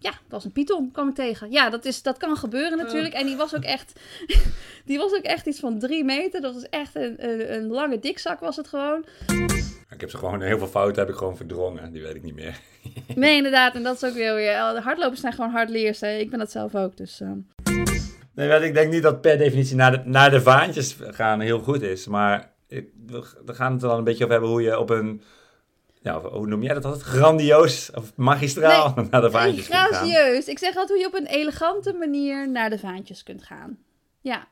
[0.00, 1.50] ja, dat was een python, kwam ik tegen.
[1.50, 3.14] Ja, dat, is, dat kan gebeuren natuurlijk.
[3.14, 4.00] En die was ook echt,
[4.84, 6.40] die was ook echt iets van drie meter.
[6.40, 9.04] Dat was echt een, een, een lange dikzak was het gewoon.
[9.90, 11.92] Ik heb ze gewoon, heel veel fouten heb ik gewoon verdrongen.
[11.92, 12.60] Die weet ik niet meer.
[13.14, 13.74] nee, inderdaad.
[13.74, 14.52] En dat is ook weer weer.
[14.52, 16.00] De hardlopers zijn gewoon hardleers.
[16.00, 16.16] Hè.
[16.16, 16.96] Ik ben dat zelf ook.
[16.96, 17.30] Dus, uh...
[18.34, 21.58] Nee, want ik denk niet dat per definitie naar de, naar de vaantjes gaan heel
[21.58, 22.06] goed is.
[22.06, 22.88] Maar ik,
[23.44, 25.22] we gaan het er wel een beetje over hebben hoe je op een
[26.02, 27.02] ja, hoe noem jij dat altijd?
[27.02, 29.86] Grandioos of magistraal naar de vaantjes gaan.
[29.86, 30.48] Gracieus.
[30.48, 33.78] Ik zeg altijd hoe je op een elegante manier naar de vaantjes kunt gaan.
[34.20, 34.48] Ja.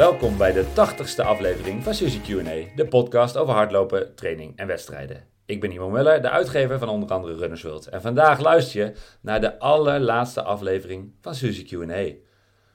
[0.00, 5.24] Welkom bij de 80ste aflevering van Suzy Q&A, de podcast over hardlopen, training en wedstrijden.
[5.46, 7.86] Ik ben Ivo Muller, de uitgever van onder andere Runners World.
[7.86, 12.12] En vandaag luister je naar de allerlaatste aflevering van Suzy Q&A.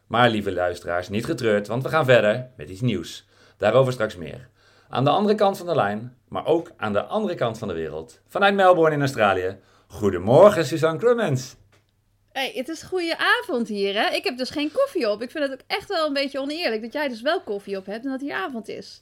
[0.07, 3.27] Maar lieve luisteraars, niet getreurd, want we gaan verder met iets nieuws.
[3.57, 4.49] Daarover straks meer.
[4.89, 7.73] Aan de andere kant van de lijn, maar ook aan de andere kant van de
[7.73, 9.57] wereld, vanuit Melbourne in Australië.
[9.87, 11.55] Goedemorgen, Suzanne Clemens
[12.35, 14.15] hey, het is goede avond hier, hè?
[14.15, 15.21] Ik heb dus geen koffie op.
[15.21, 17.85] Ik vind het ook echt wel een beetje oneerlijk dat jij dus wel koffie op
[17.85, 19.01] hebt en dat hier avond is.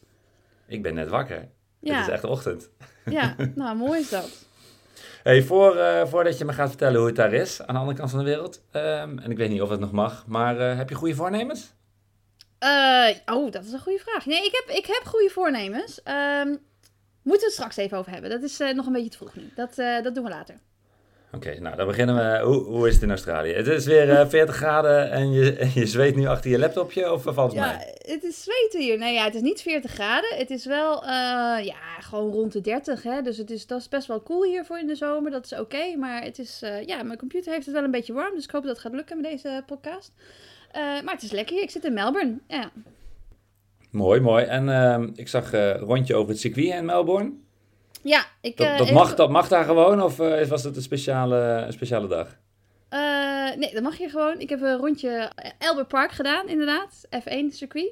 [0.68, 1.50] Ik ben net wakker.
[1.80, 1.96] Ja.
[1.96, 2.70] Het is echt ochtend.
[3.06, 4.46] Ja, nou, mooi is dat.
[5.24, 7.98] Hey, voor, uh, voordat je me gaat vertellen hoe het daar is, aan de andere
[7.98, 10.78] kant van de wereld, um, en ik weet niet of het nog mag, maar uh,
[10.78, 11.74] heb je goede voornemens?
[12.60, 14.26] Uh, oh, dat is een goede vraag.
[14.26, 16.02] Nee, ik heb, ik heb goede voornemens.
[16.06, 16.48] Um,
[17.22, 18.30] moeten we het straks even over hebben.
[18.30, 19.52] Dat is nog een beetje te vroeg nu.
[19.56, 20.60] Dat, dat doen we later.
[21.36, 22.46] Oké, nou dan beginnen we.
[22.46, 23.54] Hoe, hoe is het in Australië?
[23.54, 27.12] Het is weer uh, eh, 40 graden en je, je zweet nu achter je laptopje
[27.12, 27.98] of valt het ja, mij?
[27.98, 28.98] het is zweten hier.
[28.98, 30.38] Nee, ja, het is niet 40 graden.
[30.38, 31.10] Het is wel, uh,
[31.66, 33.04] ja, gewoon rond de 30.
[33.04, 33.22] Hè?
[33.22, 35.32] Dus het is, dat is best wel cool hier voor in de zomer.
[35.32, 35.96] Dat is oké.
[35.96, 38.36] maar het is, uh, ja, mijn computer heeft het wel een beetje warm.
[38.36, 40.12] Dus ik hoop dat het gaat lukken met deze podcast.
[40.74, 41.64] maar het is lekker hier.
[41.64, 42.38] Ik zit in Melbourne.
[42.48, 42.72] Ja.
[43.92, 44.46] Mooi, mooi.
[44.46, 47.32] En ehm, ik zag een rondje over het circuit in Melbourne.
[48.04, 48.58] Ja, ik...
[48.58, 52.08] Dat, dat, mag, dat mag daar gewoon of uh, was het een speciale, een speciale
[52.08, 52.28] dag?
[52.94, 54.40] Uh, nee, dat mag je gewoon.
[54.40, 57.08] Ik heb een rondje Albert Park gedaan, inderdaad.
[57.16, 57.92] F1 circuit.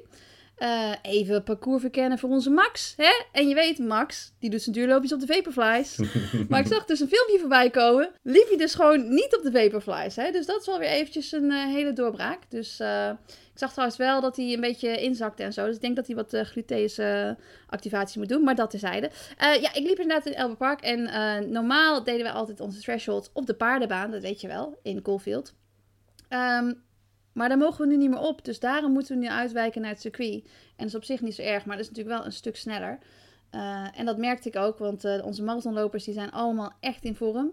[0.58, 2.94] Uh, even parcours verkennen voor onze Max.
[2.96, 3.24] Hè?
[3.32, 5.98] En je weet, Max, die doet zijn duurloopjes op de Vaporflies.
[6.48, 8.10] maar ik zag dus een filmpje voorbij komen.
[8.22, 10.16] Liep hij dus gewoon niet op de Vaporflies.
[10.16, 10.30] Hè?
[10.30, 12.38] Dus dat is wel weer eventjes een uh, hele doorbraak.
[12.48, 12.80] Dus
[13.52, 15.66] ik zag trouwens wel dat hij een beetje inzakte en zo.
[15.66, 16.32] Dus ik denk dat hij wat
[17.92, 18.44] uh, moet doen.
[18.44, 19.10] Maar dat terzijde.
[19.42, 20.80] Uh, ja, ik liep inderdaad in Elbe Park.
[20.80, 24.10] En uh, normaal deden we altijd onze thresholds op de paardenbaan.
[24.10, 25.54] Dat weet je wel, in Coalfield.
[26.28, 26.82] Um,
[27.32, 28.44] maar daar mogen we nu niet meer op.
[28.44, 30.44] Dus daarom moeten we nu uitwijken naar het circuit.
[30.44, 32.56] En dat is op zich niet zo erg, maar dat is natuurlijk wel een stuk
[32.56, 32.98] sneller.
[33.94, 37.52] En dat merkte ik ook, want onze marathonlopers die zijn allemaal echt in vorm.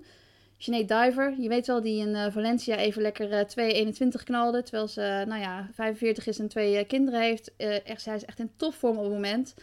[0.62, 4.64] Sinead Diver, je weet wel, die in uh, Valencia even lekker 2,21 knalde.
[4.64, 7.52] Terwijl ze, nou ja, 45 is en twee kinderen heeft.
[7.58, 9.54] echt, zij is echt in topvorm op het moment.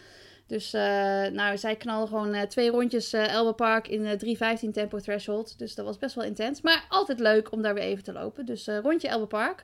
[0.47, 0.71] Dus
[1.31, 5.59] nou, zij knalde gewoon twee rondjes Elbe Park in 3,15 tempo threshold.
[5.59, 6.61] Dus dat was best wel intens.
[6.61, 8.45] Maar altijd leuk om daar weer even te lopen.
[8.45, 9.63] Dus rondje Elbe Park.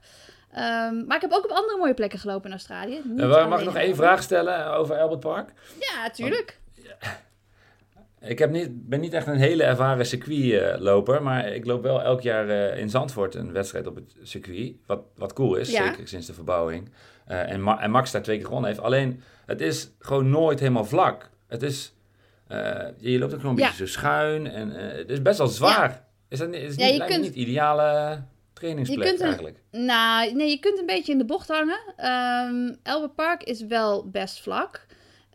[0.58, 3.02] Um, maar ik heb ook op andere mooie plekken gelopen in Australië.
[3.18, 5.54] Uh, mag ik nog één vraag stellen over Albert Park?
[5.80, 6.60] Ja, tuurlijk.
[8.24, 12.22] Ik heb niet, ben niet echt een hele ervaren circuitloper, maar ik loop wel elk
[12.22, 14.76] jaar uh, in Zandvoort een wedstrijd op het circuit.
[14.86, 15.88] Wat, wat cool is, ja.
[15.88, 16.90] zeker sinds de verbouwing.
[17.28, 18.82] Uh, en, Ma en, Max daar twee keer gewonnen heeft.
[18.82, 21.30] Alleen, het is gewoon nooit helemaal vlak.
[21.48, 21.94] Het is,
[22.52, 23.68] uh, je loopt ook nog een ja.
[23.68, 26.06] beetje zo schuin en het is best wel zwaar.
[26.30, 27.22] Is dat is niet, kunt...
[27.22, 28.22] niet ideale
[28.54, 29.58] trainingsplek je kunt eigenlijk?
[29.72, 31.80] nou, nee, je kunt een beetje in de bocht hangen.
[32.50, 34.86] Um, Elbe Park is wel best vlak.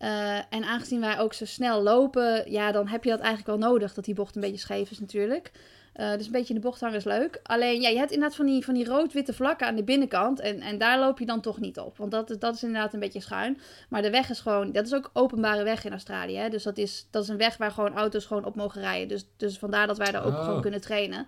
[0.02, 3.70] Uh, en aangezien wij ook zo snel lopen, ja, dan heb je dat eigenlijk wel
[3.70, 5.52] nodig, dat die bocht een beetje scheef is natuurlijk.
[6.00, 7.40] Uh, dus een beetje in de bocht hangen is leuk.
[7.42, 10.40] Alleen, ja, je hebt inderdaad van die, van die rood-witte vlakken aan de binnenkant.
[10.40, 11.96] En, en daar loop je dan toch niet op.
[11.96, 13.60] Want dat, dat is inderdaad een beetje schuin.
[13.88, 14.72] Maar de weg is gewoon...
[14.72, 16.36] Dat is ook openbare weg in Australië.
[16.36, 16.48] Hè?
[16.48, 19.08] Dus dat is, dat is een weg waar gewoon auto's gewoon op mogen rijden.
[19.08, 20.44] Dus, dus vandaar dat wij daar ook oh.
[20.44, 21.26] gewoon kunnen trainen.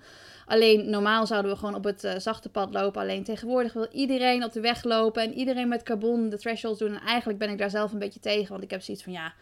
[0.51, 3.01] Alleen normaal zouden we gewoon op het uh, zachte pad lopen.
[3.01, 5.23] Alleen tegenwoordig wil iedereen op de weg lopen.
[5.23, 6.95] En iedereen met carbon de thresholds doen.
[6.95, 8.49] En eigenlijk ben ik daar zelf een beetje tegen.
[8.49, 9.33] Want ik heb zoiets van ja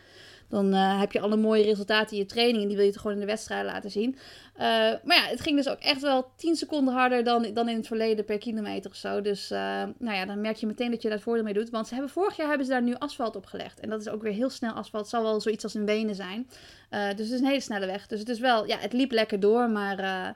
[0.49, 2.62] dan uh, heb je alle mooie resultaten in je training.
[2.62, 4.16] En die wil je toch gewoon in de wedstrijd laten zien.
[4.55, 4.60] Uh,
[5.02, 7.87] maar ja, het ging dus ook echt wel 10 seconden harder dan, dan in het
[7.87, 9.20] verleden per kilometer of zo.
[9.20, 11.70] Dus nou ja, dan merk je meteen dat je daar voordeel mee doet.
[11.70, 13.81] Want ze hebben, vorig jaar hebben ze daar nu asfalt op gelegd.
[13.81, 15.02] En dat is ook weer heel snel asfalt.
[15.02, 16.49] Het zal wel zoiets als een Wenen zijn.
[16.90, 18.06] dus het is een hele snelle weg.
[18.06, 19.70] Dus het is wel, ja, het liep lekker door.
[19.70, 20.34] Maar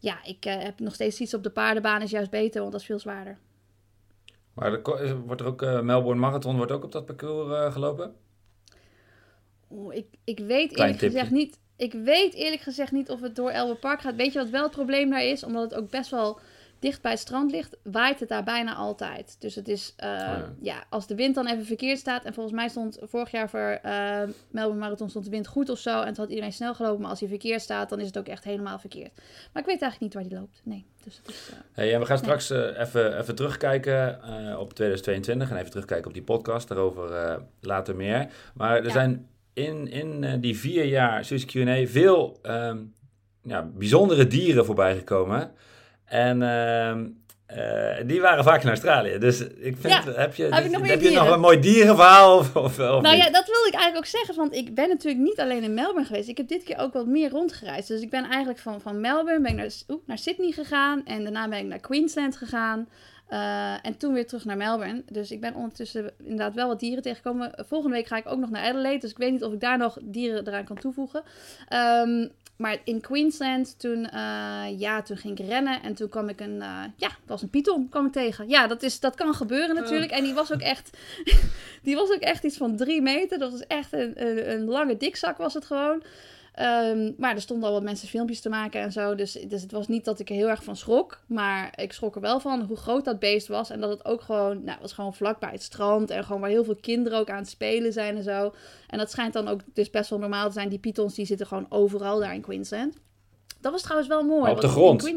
[0.00, 2.86] ja, ik heb nog steeds iets op de paardenbaan is juist beter, want dat is
[2.86, 3.38] veel zwaarder.
[4.54, 8.14] Maar er, wordt er ook, Melbourne Marathon wordt ook op dat parcours gelopen?
[9.90, 11.58] ik, ik weet eerlijk gezegd niet.
[11.76, 14.16] ik weet eerlijk gezegd niet of het door Albert Park gaat.
[14.16, 15.44] Weet je wat wel het probleem daar is?
[15.44, 16.40] Omdat het ook best wel
[16.80, 19.36] dicht bij het strand ligt, waait het daar bijna altijd.
[19.38, 20.52] Dus het is, uh, ja.
[20.60, 20.84] ja.
[20.88, 22.24] als de wind dan even verkeerd staat.
[22.24, 25.78] En volgens mij stond vorig jaar voor uh, Melbourne Marathon stond de wind goed of
[25.78, 26.00] zo.
[26.00, 27.00] En toen had iedereen snel gelopen.
[27.00, 29.12] Maar als hij verkeerd staat, dan is het ook echt helemaal verkeerd.
[29.52, 30.60] Maar ik weet eigenlijk niet waar die loopt.
[30.64, 30.84] Nee.
[31.04, 34.18] Dus het is, uh, hey, en we gaan straks even, even terugkijken
[34.58, 35.50] op 2022.
[35.50, 36.68] En even terugkijken op die podcast.
[36.68, 38.28] Daarover later meer.
[38.54, 38.90] Maar er ja.
[38.90, 42.94] zijn in, in die vier jaar Suzy Q&A veel um,
[43.42, 45.52] ja, bijzondere dieren voorbij gekomen.
[46.10, 46.42] En
[47.56, 49.18] uh, die waren vaak in Australië.
[49.18, 52.38] Dus ik vind, ja, heb je, heb, nog, heb je nog een mooi dierenverhaal?
[52.38, 54.34] Of, of, nou ja, dat wilde ik eigenlijk ook zeggen.
[54.34, 56.28] Want ik ben natuurlijk niet alleen in Melbourne geweest.
[56.28, 57.88] Ik heb dit keer ook wat meer rondgereisd.
[57.88, 61.06] Dus ik ben eigenlijk van, van Melbourne ben ik naar, naar Sydney gegaan.
[61.06, 62.88] En daarna ben ik naar Queensland gegaan.
[63.30, 65.02] Uh, en toen weer terug naar Melbourne.
[65.08, 67.52] Dus ik ben ondertussen inderdaad wel wat dieren tegengekomen.
[67.56, 69.00] Volgende week ga ik ook nog naar Adelaide.
[69.00, 71.22] Dus ik weet niet of ik daar nog dieren eraan kan toevoegen.
[72.04, 72.30] Um,
[72.60, 75.82] maar in Queensland, toen, uh, ja, toen ging ik rennen.
[75.82, 78.48] En toen kwam ik een, uh, ja, was een python, kwam ik tegen.
[78.48, 80.10] Ja, dat, is, dat kan gebeuren natuurlijk.
[80.10, 80.96] En die was ook echt,
[81.82, 83.38] die was ook echt iets van drie meter.
[83.38, 86.02] Dat was echt een, een, een lange dikzak was het gewoon.
[86.60, 89.14] Um, maar er stonden al wat mensen filmpjes te maken en zo.
[89.14, 91.20] Dus, dus het was niet dat ik er heel erg van schrok.
[91.26, 93.70] Maar ik schrok er wel van hoe groot dat beest was.
[93.70, 96.10] En dat het ook gewoon, nou, was gewoon vlak bij het strand.
[96.10, 98.54] En gewoon waar heel veel kinderen ook aan het spelen zijn en zo.
[98.86, 100.68] En dat schijnt dan ook dus best wel normaal te zijn.
[100.68, 102.96] Die pythons die zitten gewoon overal daar in Queensland.
[103.60, 104.42] Dat was trouwens wel mooi.
[104.42, 105.14] Maar op de grond?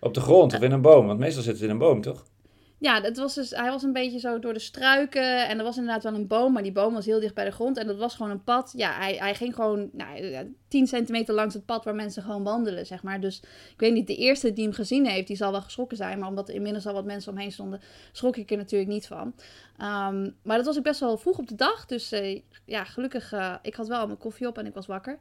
[0.00, 1.06] Op de grond of in een boom?
[1.06, 2.24] Want meestal zitten ze in een boom, toch?
[2.78, 5.48] Ja, dat was dus, hij was een beetje zo door de struiken.
[5.48, 7.50] En er was inderdaad wel een boom, maar die boom was heel dicht bij de
[7.50, 7.76] grond.
[7.76, 8.72] En dat was gewoon een pad.
[8.76, 12.86] Ja, hij, hij ging gewoon nou, 10 centimeter langs het pad waar mensen gewoon wandelen,
[12.86, 13.20] zeg maar.
[13.20, 13.40] Dus
[13.72, 16.18] ik weet niet, de eerste die hem gezien heeft, die zal wel geschrokken zijn.
[16.18, 17.80] Maar omdat er inmiddels al wat mensen omheen stonden,
[18.12, 19.34] schrok ik er natuurlijk niet van.
[19.80, 21.86] Um, maar dat was ook best wel vroeg op de dag.
[21.86, 24.86] Dus uh, ja, gelukkig, uh, ik had wel al mijn koffie op en ik was
[24.86, 25.18] wakker.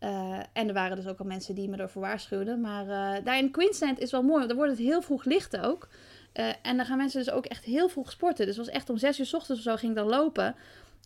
[0.00, 2.60] Uh, en er waren dus ook al mensen die me ervoor waarschuwden.
[2.60, 2.86] Maar
[3.24, 5.88] daar in Queensland is wel mooi, daar wordt het heel vroeg licht ook.
[6.34, 8.46] Uh, en dan gaan mensen dus ook echt heel vroeg sporten.
[8.46, 10.54] Dus het was echt om zes uur s ochtends of zo ging ik dan lopen.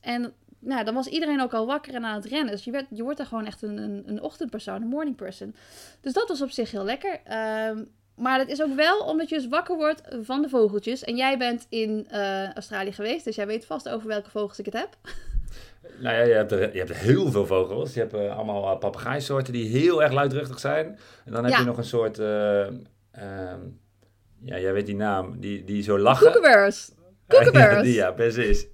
[0.00, 2.50] En nou, dan was iedereen ook al wakker en aan het rennen.
[2.50, 5.54] Dus je, werd, je wordt er gewoon echt een, een, een ochtendpersoon, een morning person.
[6.00, 7.20] Dus dat was op zich heel lekker.
[7.26, 7.70] Uh,
[8.16, 11.04] maar het is ook wel omdat je dus wakker wordt van de vogeltjes.
[11.04, 14.64] En jij bent in uh, Australië geweest, dus jij weet vast over welke vogels ik
[14.64, 14.96] het heb.
[16.00, 17.94] Nou ja, je hebt, er, je hebt heel veel vogels.
[17.94, 20.98] Je hebt uh, allemaal uh, papegaaisoorten die heel erg luidruchtig zijn.
[21.24, 21.58] En dan heb ja.
[21.58, 22.18] je nog een soort...
[22.18, 22.74] ehm,
[24.46, 26.32] ja, jij weet die naam, die, die zo lachen.
[26.32, 26.92] Kookaburras.
[27.52, 28.66] ja, ja, precies.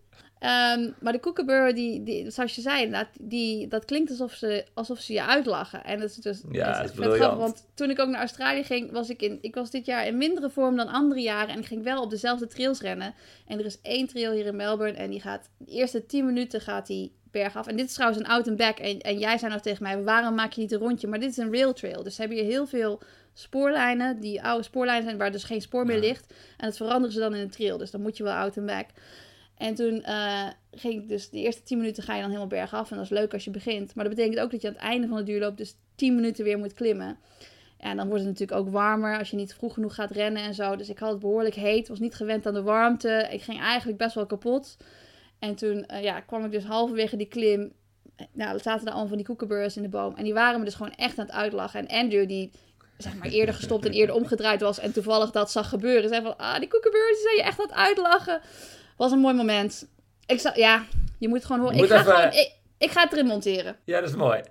[0.43, 4.65] Um, maar de kookaburra, die, die, zoals je zei, dat, die, dat klinkt alsof ze,
[4.75, 5.85] alsof ze je uitlachen.
[5.85, 8.65] En dat is dus ja, dat is vet grappig, want toen ik ook naar Australië
[8.65, 11.55] ging, was ik in, ik was dit jaar in mindere vorm dan andere jaren.
[11.55, 13.15] En ik ging wel op dezelfde trails rennen.
[13.47, 16.61] En er is één trail hier in Melbourne en die gaat, de eerste 10 minuten
[16.61, 17.67] gaat die berg af.
[17.67, 18.79] En dit is trouwens een out and back.
[18.79, 21.07] En, en jij zei nog tegen mij, waarom maak je niet een rondje?
[21.09, 22.03] Maar dit is een rail trail.
[22.03, 23.01] Dus ze hebben hier heel veel
[23.35, 26.33] spoorlijnen, die oude spoorlijnen zijn waar dus geen spoor meer ligt.
[26.57, 27.79] En dat veranderen ze dan in een trail.
[27.79, 28.87] Dus dan moet je wel out and back.
[29.57, 32.91] En toen uh, ging ik dus de eerste 10 minuten ga je dan helemaal bergaf.
[32.91, 33.95] En dat is leuk als je begint.
[33.95, 36.45] Maar dat betekent ook dat je aan het einde van de duurloop dus 10 minuten
[36.45, 37.19] weer moet klimmen.
[37.79, 40.55] En dan wordt het natuurlijk ook warmer als je niet vroeg genoeg gaat rennen en
[40.55, 40.77] zo.
[40.77, 43.29] Dus ik had het behoorlijk heet, was niet gewend aan de warmte.
[43.31, 44.77] Ik ging eigenlijk best wel kapot.
[45.39, 47.73] En toen uh, ja, kwam ik dus halverwege die klim.
[48.33, 50.15] Nou, er zaten er allemaal van die koekenburgers in de boom.
[50.15, 51.87] En die waren me dus gewoon echt aan het uitlachen.
[51.87, 52.51] En Andrew, die
[53.03, 54.79] zeg maar eerder gestopt en eerder omgedraaid was.
[54.79, 56.09] En toevallig dat zag gebeuren.
[56.09, 58.41] Zei van, ah, die koekenburgers zijn je echt aan het uitlachen.
[58.97, 59.89] Was een mooi moment.
[60.27, 60.85] Ik zou, ja,
[61.19, 61.79] je moet gewoon horen.
[61.79, 62.15] Ik, ga even...
[62.15, 63.77] gewoon, ik, ik ga het erin monteren.
[63.85, 64.43] Ja, dat is mooi.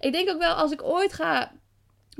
[0.00, 1.52] Ik denk ook wel, als ik ooit ga,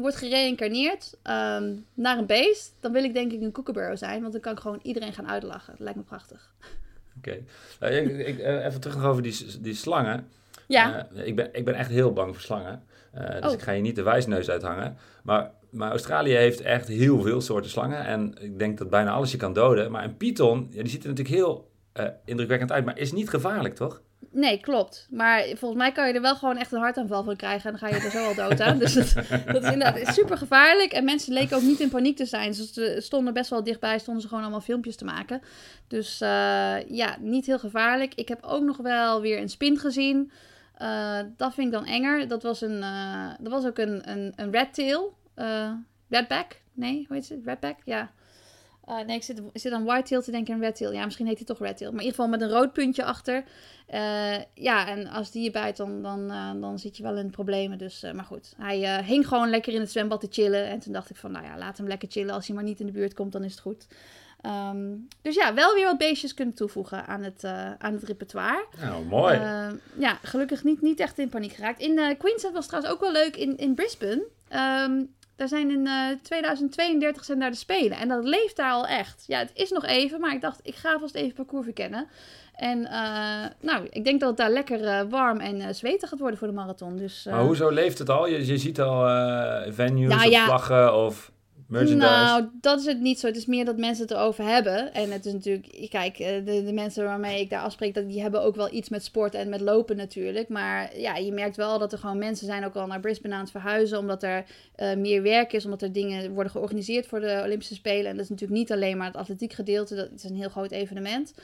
[0.01, 4.33] word gereïncarneerd um, naar een beest, dan wil ik denk ik een kookaburra zijn, want
[4.33, 5.73] dan kan ik gewoon iedereen gaan uitlachen.
[5.73, 6.55] Dat lijkt me prachtig.
[7.17, 7.43] Oké.
[7.79, 8.03] Okay.
[8.03, 10.29] Uh, ik, uh, even terug over die, die slangen.
[10.67, 11.09] Ja.
[11.13, 12.83] Uh, ik, ben, ik ben echt heel bang voor slangen.
[13.13, 13.53] dus oh.
[13.53, 14.97] ik ga je niet de wijsneus uithangen.
[15.23, 18.05] Maar, maar Australië heeft echt heel veel soorten slangen.
[18.05, 19.91] En ik denk dat bijna alles je kan doden.
[19.91, 21.71] Maar een python, ja, die ziet er natuurlijk heel
[22.25, 24.03] indrukwekkend uit, maar is niet gevaarlijk, toch?
[24.33, 25.07] Nee, klopt.
[25.11, 27.73] Maar volgens mij kan je er wel gewoon echt een hartaanval van krijgen.
[27.73, 28.79] En dan ga je er zo al dood aan.
[28.79, 29.15] Dus dat,
[29.47, 30.93] dat is inderdaad super gevaarlijk.
[30.93, 32.55] En mensen leken ook niet in paniek te zijn.
[32.55, 33.99] Ze stonden best wel dichtbij.
[33.99, 35.41] Stonden ze gewoon allemaal filmpjes te maken.
[35.89, 38.15] Dus uh, ja, niet heel gevaarlijk.
[38.15, 40.31] Ik heb ook nog wel weer een spin gezien.
[40.83, 42.29] Uh, dat vind ik dan enger.
[42.29, 45.17] Dat was, een, uh, dat was ook een, een, een red tail.
[46.09, 46.61] redback?
[46.73, 47.41] Nee, hoe heet het?
[47.45, 47.77] Redback?
[47.85, 48.11] Ja.
[48.91, 50.93] Uh, nee, ik zit, ik zit aan whitetail te denken en redtail.
[50.93, 51.91] Ja, misschien heet hij toch redtail.
[51.91, 53.45] Maar in ieder geval met een rood puntje achter.
[53.95, 57.31] Uh, ja, en als die je bijt, dan, dan, uh, dan zit je wel in
[57.31, 57.79] problemen.
[57.79, 60.67] Dus, maar goed, hij hing gewoon lekker in het zwembad te chillen.
[60.67, 62.35] En toen dacht ik van, nou ja, laat hem lekker chillen.
[62.35, 63.87] Als hij maar niet in de buurt komt, dan is het goed.
[64.47, 67.45] Um, dus ja, wel weer wat beestjes kunnen toevoegen aan het,
[67.79, 68.67] aan het repertoire.
[68.81, 69.39] Nou, mooi.
[69.99, 71.81] ja, gelukkig niet, niet echt in paniek geraakt.
[71.81, 74.25] In Queensland was trouwens ook wel leuk in, in Brisbane.
[74.85, 77.99] Um, daar zijn in uh, 2032 zijn daar de Spelen.
[77.99, 79.25] En dat leeft daar al echt.
[79.27, 82.07] Ja, het is nog even, maar ik dacht, ik ga vast even parcours verkennen.
[82.55, 86.39] En uh, nou, ik denk dat het daar lekker uh, warm en zwetig gaat worden
[86.39, 86.97] voor de marathon.
[86.97, 88.27] Dus, maar hoezo leeft het al?
[88.27, 89.01] Je, je ziet al
[89.73, 90.45] venues nou, of ja.
[90.45, 91.33] vlaggen of
[91.71, 93.27] nou, dat is het niet zo.
[93.27, 94.95] Het is meer dat mensen het erover hebben.
[94.95, 98.43] En het is natuurlijk, kijk, eh, de, de mensen waarmee ik daar afspreek, die hebben
[98.43, 100.49] ook wel iets met sport en met lopen natuurlijk.
[100.49, 103.41] Maar ja, je merkt wel dat er gewoon mensen zijn ook al naar Brisbane aan
[103.41, 104.45] het verhuizen, omdat er
[104.77, 108.11] uh, meer werk is, omdat er dingen worden georganiseerd voor de Olympische Spelen.
[108.11, 110.71] En dat is natuurlijk niet alleen maar het atletiek gedeelte, dat is een heel groot
[110.71, 111.35] evenement.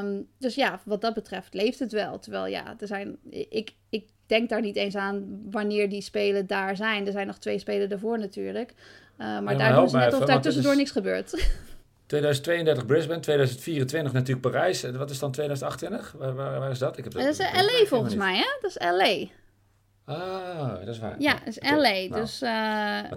[0.00, 2.18] Um, dus ja, wat dat betreft leeft het wel.
[2.18, 6.76] Terwijl ja, er zijn, ik, ik denk daar niet eens aan wanneer die spelen daar
[6.76, 7.06] zijn.
[7.06, 8.74] Er zijn nog twee spelen daarvoor natuurlijk.
[9.18, 11.30] Uh, maar daar ze net of daar tussendoor niks gebeurt.
[12.06, 14.82] 2032 Brisbane, 2024 natuurlijk Parijs.
[14.82, 16.14] Wat is dan 2028?
[16.18, 16.98] Waar, waar, waar is dat?
[16.98, 18.58] Ik heb dat, dat is LA volgens mij, hè?
[18.60, 19.26] Dat is LA.
[20.14, 21.16] Ah, dat is waar.
[21.18, 21.78] Ja, dat is LA.
[21.78, 22.10] Nou.
[22.10, 22.48] Dus, uh,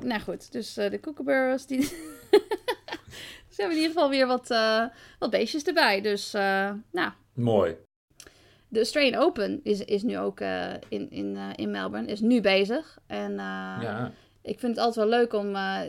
[0.01, 0.51] nou goed.
[0.51, 1.79] Dus uh, de kookaburras, die...
[3.48, 4.86] dus we hebben in ieder geval weer wat, uh,
[5.20, 6.01] wat beestjes erbij.
[6.01, 6.32] Dus,
[6.91, 7.12] nou.
[7.34, 7.75] Mooi.
[8.68, 10.39] De Australian Open is, is nu ook
[10.89, 12.98] in, in, in Melbourne, is nu bezig.
[13.08, 14.12] En ja
[14.50, 15.56] ik vind het altijd wel leuk om.
[15.56, 15.79] Uh,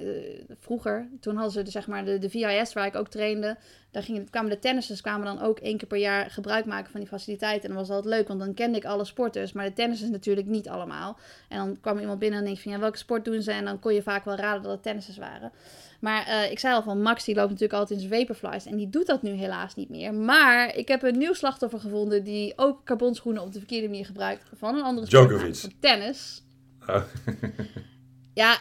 [0.58, 3.56] vroeger, toen hadden ze de, zeg maar de, de VIS waar ik ook trainde.
[3.90, 7.00] Daar gingen, kwamen de tennissers kwamen dan ook één keer per jaar gebruik maken van
[7.00, 7.68] die faciliteiten.
[7.68, 9.52] En dat was altijd leuk, want dan kende ik alle sporters.
[9.52, 11.18] Maar de tennissers natuurlijk niet allemaal.
[11.48, 13.52] En dan kwam iemand binnen en denk van ja, welke sport doen ze?
[13.52, 15.52] En dan kon je vaak wel raden dat het tennissers waren.
[16.00, 18.66] Maar uh, ik zei al van Max, die loopt natuurlijk altijd in zijn vaporflies.
[18.66, 20.14] En die doet dat nu helaas niet meer.
[20.14, 24.44] Maar ik heb een nieuw slachtoffer gevonden die ook carbonschoenen op de verkeerde manier gebruikt.
[24.56, 25.28] Van een andere sport.
[25.28, 25.66] Djokovic.
[25.80, 26.42] tennis.
[26.86, 27.02] Oh.
[28.34, 28.58] Ja,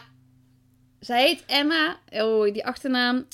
[1.00, 1.98] zij heet Emma.
[2.10, 3.26] Oh, die achternaam.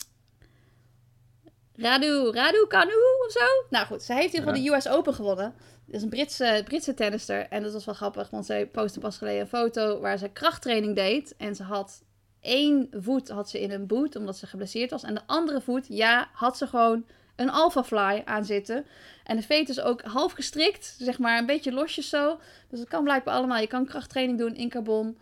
[1.74, 2.92] Radu, Radu Kanu
[3.26, 3.66] of zo.
[3.70, 5.54] Nou goed, zij heeft in ieder geval de US Open gewonnen.
[5.86, 7.46] Dat is een Britse, Britse tennister.
[7.48, 10.94] En dat was wel grappig, want zij postte pas geleden een foto waar ze krachttraining
[10.94, 11.34] deed.
[11.36, 12.02] En ze had
[12.40, 15.02] één voet had ze in een boot, omdat ze geblesseerd was.
[15.02, 18.86] En de andere voet, ja, had ze gewoon een Alpha Fly aan zitten.
[19.24, 22.38] En de veet is ook half gestrikt, zeg maar een beetje losjes zo.
[22.68, 23.58] Dus het kan blijkbaar allemaal.
[23.58, 25.18] Je kan krachttraining doen in carbon.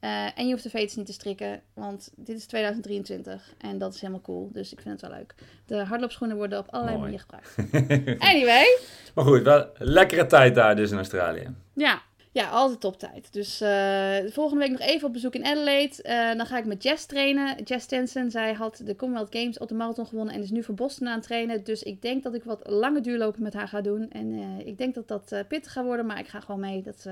[0.00, 3.94] Uh, en je hoeft de veters niet te strikken, want dit is 2023 en dat
[3.94, 4.50] is helemaal cool.
[4.52, 5.34] Dus ik vind het wel leuk.
[5.66, 7.54] De hardloopschoenen worden op allerlei manieren gebruikt.
[8.32, 8.78] anyway.
[9.14, 11.54] Maar goed, wel lekkere tijd daar dus in Australië.
[11.74, 13.32] Ja, ja altijd toptijd.
[13.32, 15.94] Dus uh, volgende week nog even op bezoek in Adelaide.
[16.02, 17.62] Uh, dan ga ik met Jess trainen.
[17.62, 20.74] Jess Tensen, zij had de Commonwealth Games op de marathon gewonnen en is nu voor
[20.74, 21.64] Boston aan het trainen.
[21.64, 24.10] Dus ik denk dat ik wat lange duurlopen met haar ga doen.
[24.10, 24.32] En
[24.66, 26.82] ik denk dat dat pittig gaat worden, maar ik ga gewoon mee.
[26.82, 27.06] Dat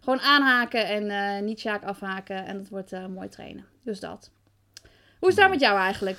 [0.00, 2.44] gewoon aanhaken en niet Sjaak afhaken.
[2.44, 3.64] En dat wordt mooi trainen.
[3.82, 4.30] Dus dat.
[5.18, 6.18] Hoe is het daar met jou eigenlijk?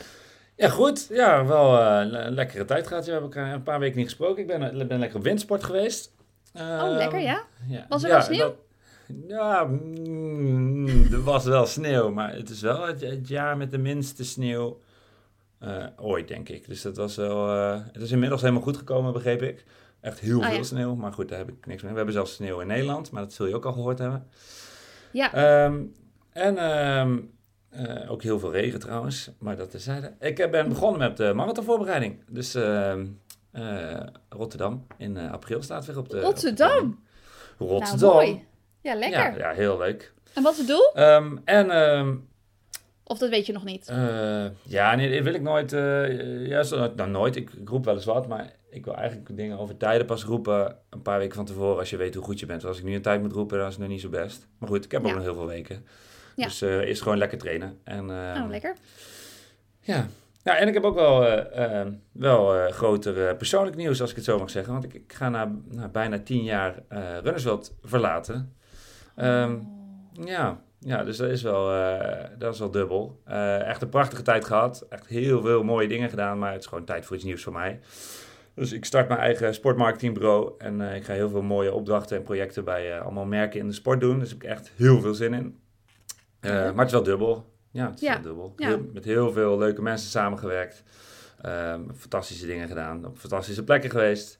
[0.56, 1.08] Ja, goed.
[1.10, 3.06] Ja, wel een lekkere tijd gehad.
[3.06, 4.42] We hebben elkaar een paar weken niet gesproken.
[4.42, 6.12] Ik ben, ben lekker op windsport geweest.
[6.54, 7.44] Oh, lekker, ja?
[7.68, 7.86] ja.
[7.90, 8.56] Was er ja, wel sneeuw?
[9.28, 12.12] ja, mm, er was wel sneeuw.
[12.12, 14.82] Maar het is wel het, jaar met de minste sneeuw
[15.98, 16.68] ooit, denk ik.
[16.68, 17.50] Dus dat was wel...
[17.92, 19.66] het is inmiddels helemaal goed gekomen, begreep ik.
[20.04, 21.92] Echt heel oh, veel sneeuw, maar goed, daar heb ik niks mee.
[21.92, 24.28] We hebben zelfs sneeuw in Nederland, maar dat zul je ook al gehoord hebben.
[25.12, 25.64] Ja.
[25.66, 25.94] Um,
[26.32, 27.32] en um,
[27.76, 30.14] uh, ook heel veel regen trouwens, maar dat terzijde.
[30.20, 32.20] Ik eh, ben begonnen met de marathonvoorbereiding.
[32.28, 32.58] Dus
[34.30, 36.20] Rotterdam in april staat weer op de...
[36.20, 37.04] Rotterdam?
[37.58, 38.10] Op de Rotterdam.
[38.10, 38.46] Nou, mooi.
[38.82, 39.20] Ja, lekker.
[39.20, 40.14] Ja, ja, heel leuk.
[40.34, 41.04] En wat is het doel?
[41.04, 42.28] Um, en...
[43.04, 43.94] Of dat weet je nog niet?
[44.64, 45.72] ja, nee, wil ik nooit...
[46.48, 47.36] ja, zo, nou, nooit.
[47.36, 50.78] Ik, ik roep wel eens wat, maar ik wil eigenlijk dingen over tijden pas roepen
[50.90, 52.62] een paar weken van tevoren als je weet hoe goed je bent.
[52.62, 54.48] Want als ik nu een tijd moet roepen, dan is het nog niet zo best.
[54.58, 55.86] Maar goed, ik heb ook nog heel veel weken.
[56.36, 56.46] Ja.
[56.46, 57.80] Dus uh, is gewoon lekker trainen.
[57.84, 58.76] En, uh, oh, lekker.
[59.80, 60.08] Ja.
[60.44, 61.26] Ja, en ik heb ook wel,
[61.58, 61.82] uh,
[62.12, 64.74] wel groter persoonlijk nieuws, als ik het zo mag zeggen.
[64.74, 66.84] Want ik, ik ga na, na, bijna tien jaar
[67.24, 68.56] Runnersworld verlaten.
[69.16, 69.68] Um,
[70.14, 71.66] ja, ja, dus dat is wel,
[72.38, 73.22] dat is wel dubbel.
[73.66, 74.86] echt een prachtige tijd gehad.
[74.90, 76.40] Echt heel veel mooie dingen gedaan.
[76.40, 77.80] Maar het is gewoon tijd voor iets nieuws voor mij.
[78.56, 82.64] Dus ik start mijn eigen sportmarketingbureau en ik ga heel veel mooie opdrachten en projecten
[82.64, 84.20] bij allemaal merken in de sport doen.
[84.20, 85.60] Dus ik heb echt heel veel zin in.
[86.42, 87.53] Maar het is wel dubbel.
[87.74, 88.54] Ja, het is dubbel.
[88.58, 88.68] Ja.
[88.68, 90.84] Heel, met heel veel leuke mensen samengewerkt.
[91.46, 93.06] Um, fantastische dingen gedaan.
[93.06, 94.40] Op fantastische plekken geweest.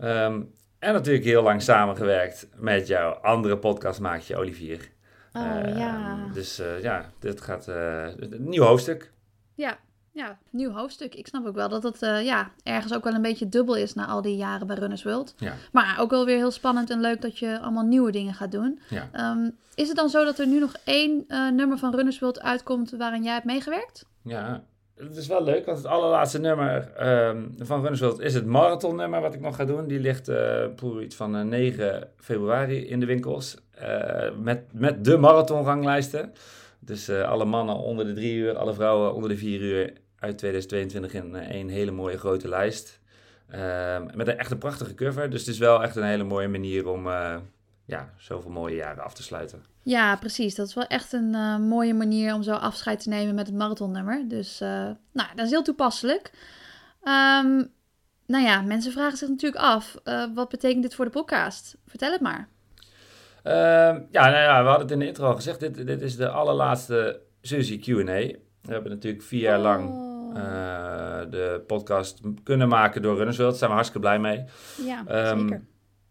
[0.00, 4.90] Um, en natuurlijk heel lang samengewerkt met jouw andere podcastmaatje Olivier.
[5.32, 6.28] Oh ja.
[6.32, 9.12] Dus ja, dit gaat een nieuw hoofdstuk.
[9.54, 9.78] Ja,
[10.18, 11.14] ja, nieuw hoofdstuk.
[11.14, 13.94] Ik snap ook wel dat het eh, ja, ergens ook wel een beetje dubbel is
[13.94, 15.34] na al die jaren bij Runners World.
[15.36, 15.54] Ja.
[15.72, 18.80] Maar ook wel weer heel spannend en leuk dat je allemaal nieuwe dingen gaat doen.
[18.88, 19.08] Ja.
[19.12, 22.40] Ehm, is het dan zo dat er nu nog één eh, nummer van Runners World
[22.40, 24.06] uitkomt waarin jij hebt meegewerkt?
[24.22, 24.62] Ja,
[24.96, 29.20] het is wel leuk, want het allerlaatste nummer ehm, van Runners World is het marathonnummer
[29.20, 29.86] wat ik nog ga doen.
[29.86, 30.30] Die ligt
[30.76, 33.56] voor iets van eh, 9 februari in de winkels.
[34.40, 36.32] met, met de marathonranglijsten.
[36.80, 41.14] Dus alle mannen onder de drie uur, alle vrouwen onder de vier uur uit 2022
[41.14, 43.00] in eh, één hele mooie grote lijst.
[43.50, 45.30] Ehm, met een echt een prachtige cover.
[45.30, 47.36] Dus het is wel echt een hele mooie manier om eh,
[47.84, 49.64] ja, zoveel mooie jaren af te sluiten.
[49.82, 50.54] Ja, precies.
[50.54, 53.56] Dat is wel echt een eh, mooie manier om zo afscheid te nemen met het
[53.56, 54.24] marathonnummer.
[54.28, 54.68] Dus uh,
[55.12, 56.30] nou, dat is heel toepasselijk.
[57.02, 57.70] Um,
[58.26, 61.76] nou ja, mensen vragen zich natuurlijk af, uh, wat betekent dit voor de podcast?
[61.86, 62.48] Vertel het maar.
[63.44, 63.52] Uh,
[64.10, 65.60] ja, nou ja, we hadden het in de intro al gezegd.
[65.60, 68.38] Dit, dit is de allerlaatste Suzy Q&A.
[68.62, 70.07] We hebben natuurlijk vier jaar lang Oh.
[70.38, 73.50] Uh, de podcast kunnen maken door Runners World.
[73.50, 74.44] Daar zijn we hartstikke blij mee.
[74.86, 75.66] Ja, um, zeker.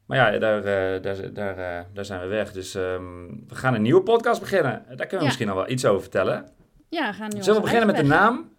[0.05, 2.51] Maar ja, daar, uh, daar, daar, uh, daar zijn we weg.
[2.51, 4.71] Dus um, we gaan een nieuwe podcast beginnen.
[4.87, 5.23] Daar kunnen we ja.
[5.23, 6.49] misschien al wel iets over vertellen.
[6.89, 8.05] Ja, we gaan nu Zullen we beginnen met weg.
[8.05, 8.49] de naam?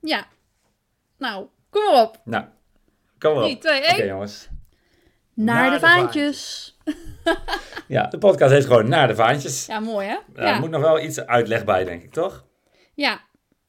[0.00, 0.26] Ja.
[1.18, 2.20] Nou, kom maar op.
[2.24, 2.44] Nou,
[3.18, 3.48] kom maar op.
[3.48, 3.94] 3, 2, 1.
[3.94, 4.48] Oké, jongens.
[5.34, 6.76] Naar, Naar de, de vaantjes.
[7.88, 9.66] ja, de podcast heet gewoon Naar de Vaantjes.
[9.66, 10.16] Ja, mooi hè?
[10.42, 12.44] Ja, Er moet nog wel iets uitleg bij, denk ik, toch?
[12.94, 13.20] Ja,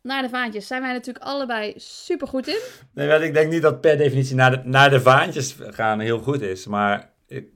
[0.07, 2.59] naar de vaantjes zijn wij natuurlijk allebei super goed in.
[2.93, 6.19] Nee, want ik denk niet dat per definitie naar de, naar de vaantjes gaan heel
[6.19, 6.65] goed is.
[6.65, 7.47] Maar ik,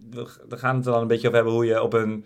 [0.49, 2.25] we gaan het er dan een beetje over hebben hoe je op een...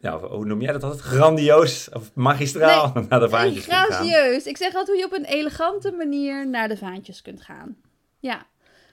[0.00, 1.02] Ja, hoe noem jij dat altijd?
[1.02, 4.46] Grandioos of magistraal nee, naar de vaantjes nee, gracieus.
[4.46, 7.76] Ik zeg altijd hoe je op een elegante manier naar de vaantjes kunt gaan.
[8.18, 8.46] Ja.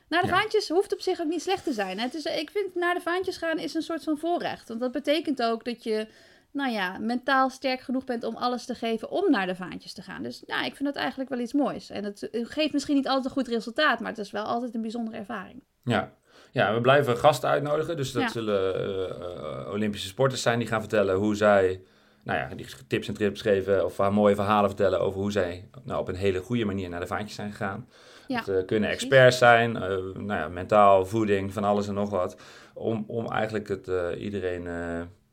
[0.09, 0.39] Naar de ja.
[0.39, 1.99] vaantjes hoeft op zich ook niet slecht te zijn.
[1.99, 4.67] Het is, ik vind naar de vaantjes gaan is een soort van voorrecht.
[4.67, 6.07] Want dat betekent ook dat je
[6.53, 10.01] nou ja, mentaal sterk genoeg bent om alles te geven om naar de vaantjes te
[10.01, 10.23] gaan.
[10.23, 11.89] Dus ja, ik vind dat eigenlijk wel iets moois.
[11.89, 14.81] En het geeft misschien niet altijd een goed resultaat, maar het is wel altijd een
[14.81, 15.63] bijzondere ervaring.
[15.83, 16.13] Ja,
[16.51, 17.97] ja we blijven gasten uitnodigen.
[17.97, 18.29] Dus dat ja.
[18.29, 18.89] zullen
[19.65, 21.81] uh, Olympische sporters zijn die gaan vertellen hoe zij,
[22.23, 25.99] nou ja, die tips en trips geven of mooie verhalen vertellen over hoe zij nou,
[25.99, 27.87] op een hele goede manier naar de vaantjes zijn gegaan.
[28.27, 29.81] Ja, het uh, kunnen experts zijn, uh,
[30.13, 32.37] nou ja, mentaal, voeding, van alles en nog wat.
[32.73, 34.67] Om, om eigenlijk het, iedereen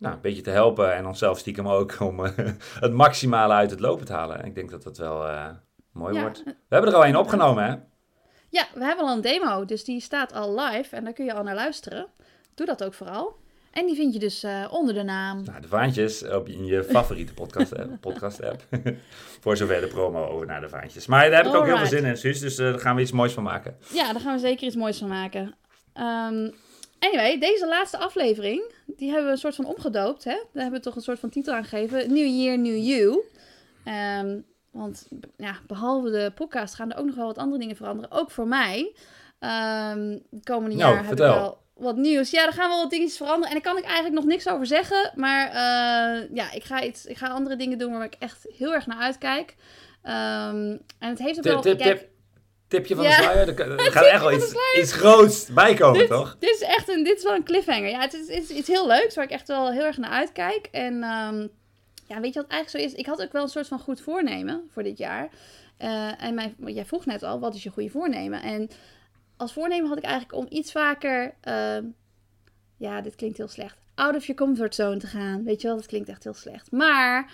[0.01, 2.21] nou, een beetje te helpen en onszelf stiekem ook om
[2.85, 4.39] het maximale uit het lopen te halen.
[4.39, 5.27] En ik denk dat dat wel
[5.93, 6.21] mooi ja.
[6.21, 6.43] wordt.
[6.45, 7.75] We hebben er al één opgenomen, hè?
[8.49, 11.35] Ja, we hebben al een demo, dus die staat al live en daar kun je
[11.35, 12.07] al naar luisteren.
[12.55, 13.39] Doe dat ook vooral.
[13.71, 15.45] En die vind je dus uh, onder de naam.
[15.45, 18.01] Nou, de vaantjes op in je favoriete podcast app.
[18.11, 18.63] podcast app.
[19.41, 21.07] Voor zover de promo over naar de vaantjes.
[21.07, 22.41] Maar daar heb ik ook heel veel zin in, Suus.
[22.41, 23.77] Dus daar gaan we iets moois van maken.
[23.93, 25.55] Ja, daar gaan we zeker iets moois van maken.
[25.95, 26.55] Um,
[27.01, 30.25] anyway, deze laatste aflevering, die hebben we een soort van omgedoopt.
[30.25, 30.35] Hè?
[30.35, 32.13] Daar hebben we toch een soort van titel aan gegeven.
[32.13, 33.23] New Year, New You.
[34.21, 38.11] Um, want ja, behalve de podcast gaan er ook nog wel wat andere dingen veranderen.
[38.11, 38.79] Ook voor mij.
[39.41, 41.27] Um, het komende nou, jaar vertel.
[41.27, 42.31] heb ik wel wat nieuws.
[42.31, 43.49] Ja, er gaan wel wat dingetjes veranderen.
[43.49, 45.13] En daar kan ik eigenlijk nog niks over zeggen.
[45.15, 48.75] Maar uh, ja, ik ga, iets, ik ga andere dingen doen waar ik echt heel
[48.75, 49.55] erg naar uitkijk.
[50.05, 51.77] Um, en het heeft ook wel...
[51.77, 52.09] Tip.
[52.71, 53.17] Tipje van ja.
[53.17, 53.59] de sluier.
[53.59, 56.37] Er, gaat echt wel iets, iets groots bij komen, dit, toch?
[56.39, 57.89] Dit is echt een, dit is wel een cliffhanger.
[57.89, 60.11] Ja, het is, het is iets heel leuks waar ik echt wel heel erg naar
[60.11, 60.69] uitkijk.
[60.71, 61.51] En um,
[62.07, 62.99] ja, weet je wat eigenlijk zo is?
[63.01, 65.29] Ik had ook wel een soort van goed voornemen voor dit jaar.
[65.79, 68.43] Uh, en mijn, jij vroeg net al, wat is je goede voornemen?
[68.43, 68.71] En
[69.37, 71.77] als voornemen had ik eigenlijk om iets vaker, uh,
[72.77, 75.45] ja, dit klinkt heel slecht, out of your comfort zone te gaan.
[75.45, 76.71] Weet je wel, dat klinkt echt heel slecht.
[76.71, 77.31] Maar,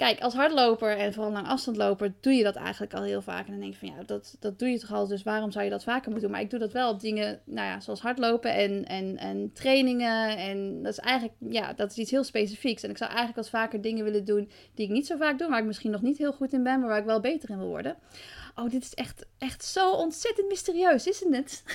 [0.00, 3.44] kijk, als hardloper en vooral lang afstandloper doe je dat eigenlijk al heel vaak.
[3.46, 5.64] En dan denk je van, ja, dat, dat doe je toch al, dus waarom zou
[5.64, 6.30] je dat vaker moeten doen?
[6.30, 10.36] Maar ik doe dat wel op dingen, nou ja, zoals hardlopen en, en, en trainingen.
[10.36, 12.82] En dat is eigenlijk, ja, dat is iets heel specifieks.
[12.82, 15.48] En ik zou eigenlijk wat vaker dingen willen doen die ik niet zo vaak doe,
[15.48, 17.58] waar ik misschien nog niet heel goed in ben, maar waar ik wel beter in
[17.58, 17.96] wil worden.
[18.60, 21.62] Oh, dit is echt, echt zo ontzettend mysterieus, isn't het?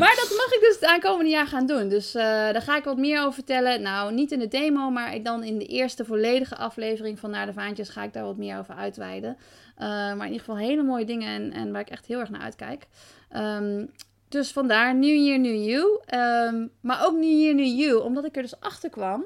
[0.00, 1.88] maar dat mag ik dus het aankomende jaar gaan doen.
[1.88, 3.82] Dus uh, daar ga ik wat meer over vertellen.
[3.82, 7.52] Nou, niet in de demo, maar dan in de eerste volledige aflevering van Naar de
[7.52, 9.36] Vaantjes ga ik daar wat meer over uitweiden.
[9.38, 12.30] Uh, maar in ieder geval hele mooie dingen en, en waar ik echt heel erg
[12.30, 12.86] naar uitkijk.
[13.36, 13.90] Um,
[14.28, 16.00] dus vandaar New Year, New You.
[16.54, 19.24] Um, maar ook New Year, New You, omdat ik er dus achter kwam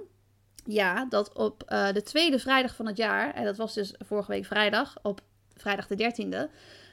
[0.72, 4.30] ja, dat op uh, de tweede vrijdag van het jaar, en dat was dus vorige
[4.30, 5.20] week vrijdag, op
[5.56, 6.50] vrijdag de 13e,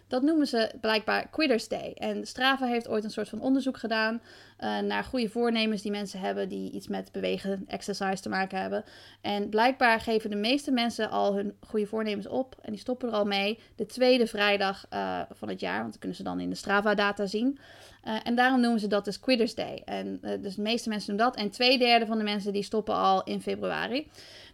[0.08, 1.92] dat noemen ze blijkbaar Quitters Day.
[1.94, 4.22] En Strava heeft ooit een soort van onderzoek gedaan
[4.60, 8.84] uh, naar goede voornemens die mensen hebben die iets met bewegen, exercise te maken hebben.
[9.22, 13.14] En blijkbaar geven de meeste mensen al hun goede voornemens op en die stoppen er
[13.14, 16.50] al mee de tweede vrijdag uh, van het jaar, want dat kunnen ze dan in
[16.50, 17.60] de Strava-data zien.
[18.06, 19.82] Uh, en daarom noemen ze dat dus Quitters Day.
[19.86, 21.36] En dus de meeste mensen doen dat.
[21.36, 24.08] En twee derde van de mensen die stoppen al in februari.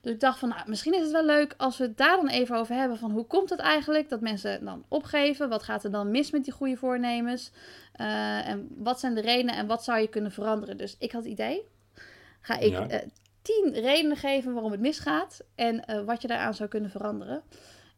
[0.03, 2.27] Dus ik dacht van, nou, misschien is het wel leuk als we het daar dan
[2.27, 2.97] even over hebben.
[2.97, 5.49] Van hoe komt het eigenlijk dat mensen dan opgeven?
[5.49, 7.51] Wat gaat er dan mis met die goede voornemens?
[8.01, 10.77] Uh, en wat zijn de redenen en wat zou je kunnen veranderen?
[10.77, 11.61] Dus ik had het idee.
[12.41, 12.87] Ga ik Ja.
[12.87, 12.99] eh,
[13.41, 17.41] tien redenen geven waarom het misgaat en eh, wat je daaraan zou kunnen veranderen.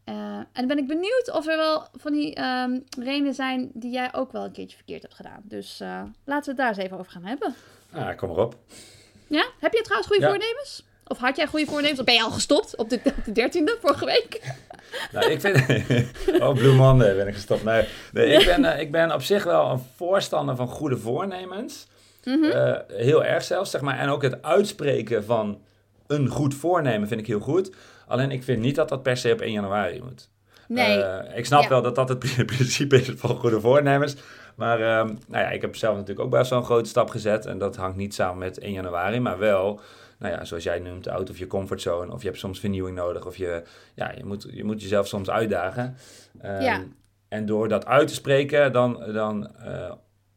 [0.03, 3.91] Eh, en dan ben ik benieuwd of er wel van die ehm, redenen zijn die
[3.91, 5.41] jij ook wel een keertje verkeerd hebt gedaan.
[5.43, 7.53] Dus eh, laten we het daar eens even over gaan hebben.
[7.91, 8.55] Ah, kom maar op.
[9.27, 9.45] Ja?
[9.59, 10.29] Heb je trouwens goede Ja.
[10.29, 10.85] voornemens?
[11.07, 11.99] Of had jij goede voornemens?
[11.99, 14.41] Of ben je al gestopt op de, op de dertiende vorige week?
[15.11, 15.55] Nou, ik vind...
[16.43, 17.63] oh, Blue Monday ben ik gestopt.
[17.63, 21.87] Nee, nee ik, ben, eh, ik ben op zich wel een voorstander van goede voornemens.
[22.23, 22.43] Mhm.
[22.43, 23.97] Eh, heel erg zelfs, zeg maar.
[23.99, 25.61] En ook het uitspreken van
[26.07, 27.75] een goed voornemen vind ik heel goed.
[28.07, 30.29] Alleen ik vind niet dat dat per se op 1 januari moet.
[30.67, 31.01] Nee.
[31.03, 31.69] Eh, ik snap Ja.
[31.69, 34.15] wel dat dat het pri- principe is van goede voornemens.
[34.55, 37.45] Maar ehm, nou ja, ik heb zelf natuurlijk ook best wel een grote stap gezet.
[37.45, 39.79] En dat hangt niet samen met 1 januari, maar wel,
[40.19, 42.13] nou ja, zoals jij noemt, out of je comfortzone.
[42.13, 43.25] Of je hebt soms vernieuwing nodig.
[43.25, 43.63] Of je,
[43.95, 45.95] ja, je, moet, je moet jezelf soms uitdagen.
[46.41, 46.83] Ehm, Ja.
[47.27, 49.91] En door dat uit te spreken, dan, dan eh,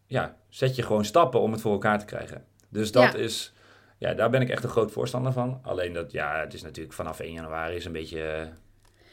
[0.06, 2.44] ja, zet je gewoon stappen om het voor elkaar te krijgen.
[2.68, 3.18] Dus dat Ja.
[3.18, 3.52] is,
[3.98, 5.60] ja, daar ben ik echt een groot voorstander van.
[5.62, 8.46] Alleen dat, ja, het is natuurlijk vanaf 1 januari is een beetje, eh,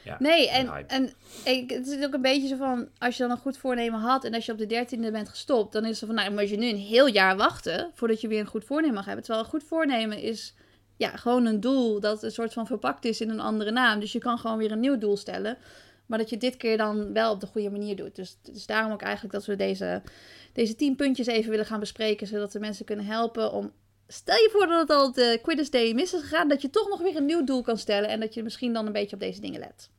[0.05, 0.93] ja, Nee, en, hype.
[0.93, 1.13] en
[1.43, 4.23] ik, het is ook een beetje zo van, als je dan een goed voornemen had
[4.23, 6.57] en als je op de dertiende bent gestopt, dan is het van, nou, moet je
[6.57, 9.23] nu een heel jaar wachten voordat je weer een goed voornemen mag hebben.
[9.23, 10.55] Terwijl een goed voornemen is
[10.97, 13.99] ja, gewoon een doel dat een soort van verpakt is in een andere naam.
[13.99, 15.57] Dus je kan gewoon weer een nieuw doel stellen,
[16.05, 18.15] maar dat je dit keer dan wel op de goede manier doet.
[18.15, 20.01] Dus is daarom ook eigenlijk dat we deze,
[20.53, 23.71] deze tien puntjes even willen gaan bespreken, zodat we mensen kunnen helpen om...
[24.07, 26.89] Stel je voor dat het al de Quidditch Day mis is gegaan, dat je toch
[26.89, 29.21] nog weer een nieuw doel kan stellen en dat je misschien dan een beetje op
[29.21, 29.89] deze dingen let.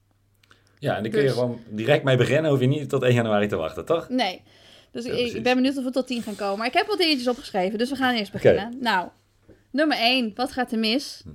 [0.79, 3.15] Ja, en dan kun je Dus- gewoon direct mee beginnen, hoef je niet tot 1
[3.15, 4.09] januari te wachten, toch?
[4.09, 4.43] Nee.
[4.91, 5.35] Dus Ja, ik, precies.
[5.35, 6.59] ik ben benieuwd of we tot 10 gaan komen.
[6.59, 8.77] Maar ik heb wat dingetjes opgeschreven, dus we gaan eerst beginnen.
[8.81, 9.09] Nou,
[9.71, 10.33] nummer 1.
[10.35, 11.21] Wat gaat er mis?
[11.25, 11.31] Hm.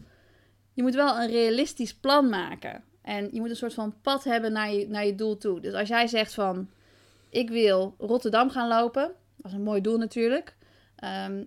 [0.74, 2.84] Je moet wel een realistisch plan maken.
[3.02, 5.60] En je moet een soort van pad hebben naar je, naar je doel toe.
[5.60, 6.70] Dus als jij zegt van...
[7.30, 9.12] Ik wil Rotterdam gaan lopen.
[9.38, 10.56] Dat is een mooi doel natuurlijk.
[10.96, 11.44] Ehm,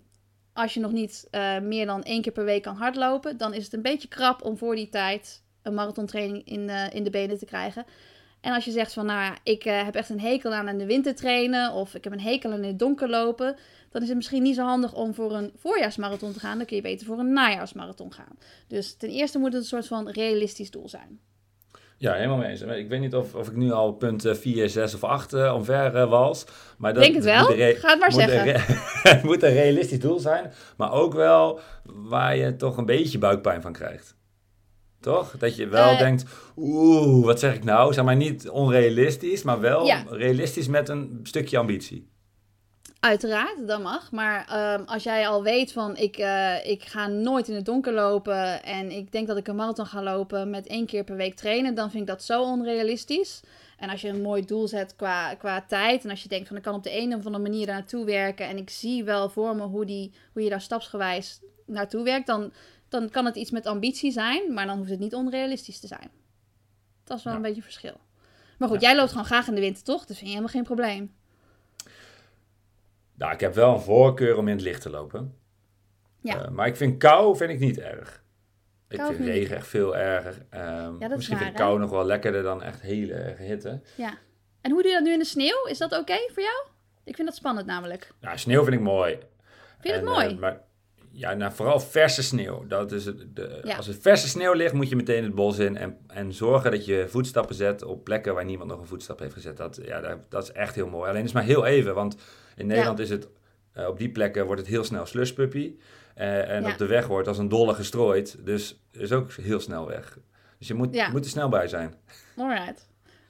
[0.54, 3.36] als je nog niet eh, meer dan één keer per week kan hardlopen...
[3.36, 5.42] dan is het een beetje krap om voor die tijd...
[5.62, 7.84] een marathontraining in, eh, in de benen te krijgen.
[8.40, 10.78] En als je zegt van, nou ja, ik eh, heb echt een hekel aan in
[10.78, 13.56] de winter trainen of ik heb een hekel aan in het donker lopen,
[13.90, 16.56] dan is het misschien niet zo handig om voor een voorjaarsmarathon te gaan.
[16.56, 18.38] Dan kun je beter voor een najaarsmarathon gaan.
[18.68, 21.20] Dus ten eerste moet het een soort van realistisch doel zijn.
[22.04, 22.60] Ja, helemaal mee eens.
[22.60, 25.94] Ik weet niet of, of ik nu al punt 4, 6 of 8 uh, omver
[25.96, 26.44] uh, wals.
[26.78, 27.40] Maar dat Denk het wel.
[27.40, 28.76] moet een re- Ga het maar moet zeggen.
[29.12, 33.62] Het moet een realistisch doel zijn, maar ook wel waar je toch een beetje buikpijn
[33.62, 34.16] van krijgt.
[35.00, 35.34] Toch?
[35.38, 35.98] Dat je wel Eh.
[35.98, 36.24] denkt,
[36.56, 37.92] oeh, wat zeg ik nou?
[37.92, 40.04] Zeg maar niet onrealistisch, maar wel Ja.
[40.08, 42.08] realistisch met een stukje ambitie.
[43.04, 44.12] Uiteraard, dat mag.
[44.12, 47.92] Maar ehm, als jij al weet van ik, eh, ik ga nooit in het donker
[47.92, 51.34] lopen en ik denk dat ik een marathon ga lopen met één keer per week
[51.34, 53.40] trainen, dan vind ik dat zo onrealistisch.
[53.78, 56.56] En als je een mooi doel zet qua, qua tijd en als je denkt van
[56.56, 59.28] ik kan op de een of andere manier daar naartoe werken en ik zie wel
[59.28, 62.52] voor me hoe, die, hoe je daar stapsgewijs naartoe werkt, dan,
[62.88, 66.10] dan kan het iets met ambitie zijn, maar dan hoeft het niet onrealistisch te zijn.
[67.04, 67.38] Dat is wel Ja.
[67.38, 67.96] een beetje verschil.
[68.58, 68.88] Maar goed, Ja.
[68.88, 70.04] jij loopt gewoon graag in de winter, toch?
[70.04, 71.14] Dus vind je helemaal geen probleem.
[73.16, 75.34] Nou, ik heb wel een voorkeur om in het licht te lopen.
[76.20, 76.44] Ja.
[76.44, 78.22] Eh, maar ik vind kou vind ik niet erg.
[78.88, 80.46] Ik Kou vind regen echt veel erger.
[80.50, 81.62] Ehm, is misschien vind ik hè?
[81.64, 83.80] kou nog wel lekkerder dan echt hele erge hitte.
[83.96, 84.18] Ja.
[84.60, 85.66] En hoe doe je dat nu in de sneeuw?
[85.66, 86.66] Is dat oké voor jou?
[87.04, 88.12] Ik vind dat spannend namelijk.
[88.20, 89.18] Nou, sneeuw vind ik mooi.
[89.80, 90.26] Vind je het mooi?
[90.26, 90.60] eh, maar
[91.10, 92.66] ja, nou, vooral verse sneeuw.
[92.66, 93.76] Dat is het, de, Ja.
[93.76, 96.84] Als er verse sneeuw ligt, moet je meteen het bos in en, en zorgen dat
[96.84, 99.56] je voetstappen zet op plekken waar niemand nog een voetstap heeft gezet.
[99.56, 101.10] Dat, ja, dat, dat is echt heel mooi.
[101.10, 102.16] Alleen is maar heel even, want
[102.56, 103.28] in Nederland is het
[103.72, 105.74] eh, op die plekken wordt het heel snel slushpuppy.
[106.14, 106.70] Eh, en Ja.
[106.70, 108.36] op de weg wordt als een dolle gestrooid.
[108.44, 110.18] Dus is ook heel snel weg.
[110.58, 111.10] Dus je moet, Ja.
[111.10, 111.94] moet er snel bij zijn.
[112.36, 112.88] Alright.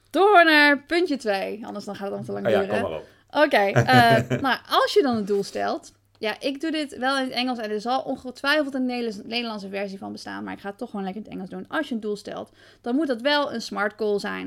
[0.09, 1.65] Door naar puntje 2.
[1.65, 2.81] Anders dan gaat het allemaal te lang ja, duren.
[2.81, 3.05] kom maar op.
[3.45, 5.93] Oké, eh, nou als je dan een doel stelt.
[6.17, 9.69] Ja, ik doe dit wel in het Engels en er zal ongetwijfeld een Nederlands- Nederlandse
[9.69, 10.43] versie van bestaan.
[10.43, 11.67] Maar ik ga het toch gewoon lekker in het Engels doen.
[11.67, 14.45] Als je een doel stelt, dan moet dat wel een smart goal zijn.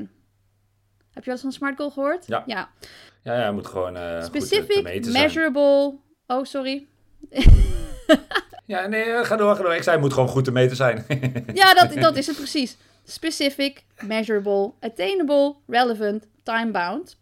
[1.11, 2.27] Heb je wel eens van een smart goal gehoord?
[2.27, 2.43] Ja.
[2.45, 2.69] ja.
[3.23, 5.11] Ja, ja, je moet gewoon goed te- te Specific, zijn.
[5.11, 5.97] measurable.
[6.27, 6.87] Oh, sorry.
[8.65, 9.75] Ja, nee, eh, ga door, ga door.
[9.75, 11.05] Ik zei, het moet gewoon goed te meten zijn.
[11.53, 12.77] Ja, dat, dat is het precies.
[13.03, 17.17] Specific, measurable, attainable, relevant, time-bound.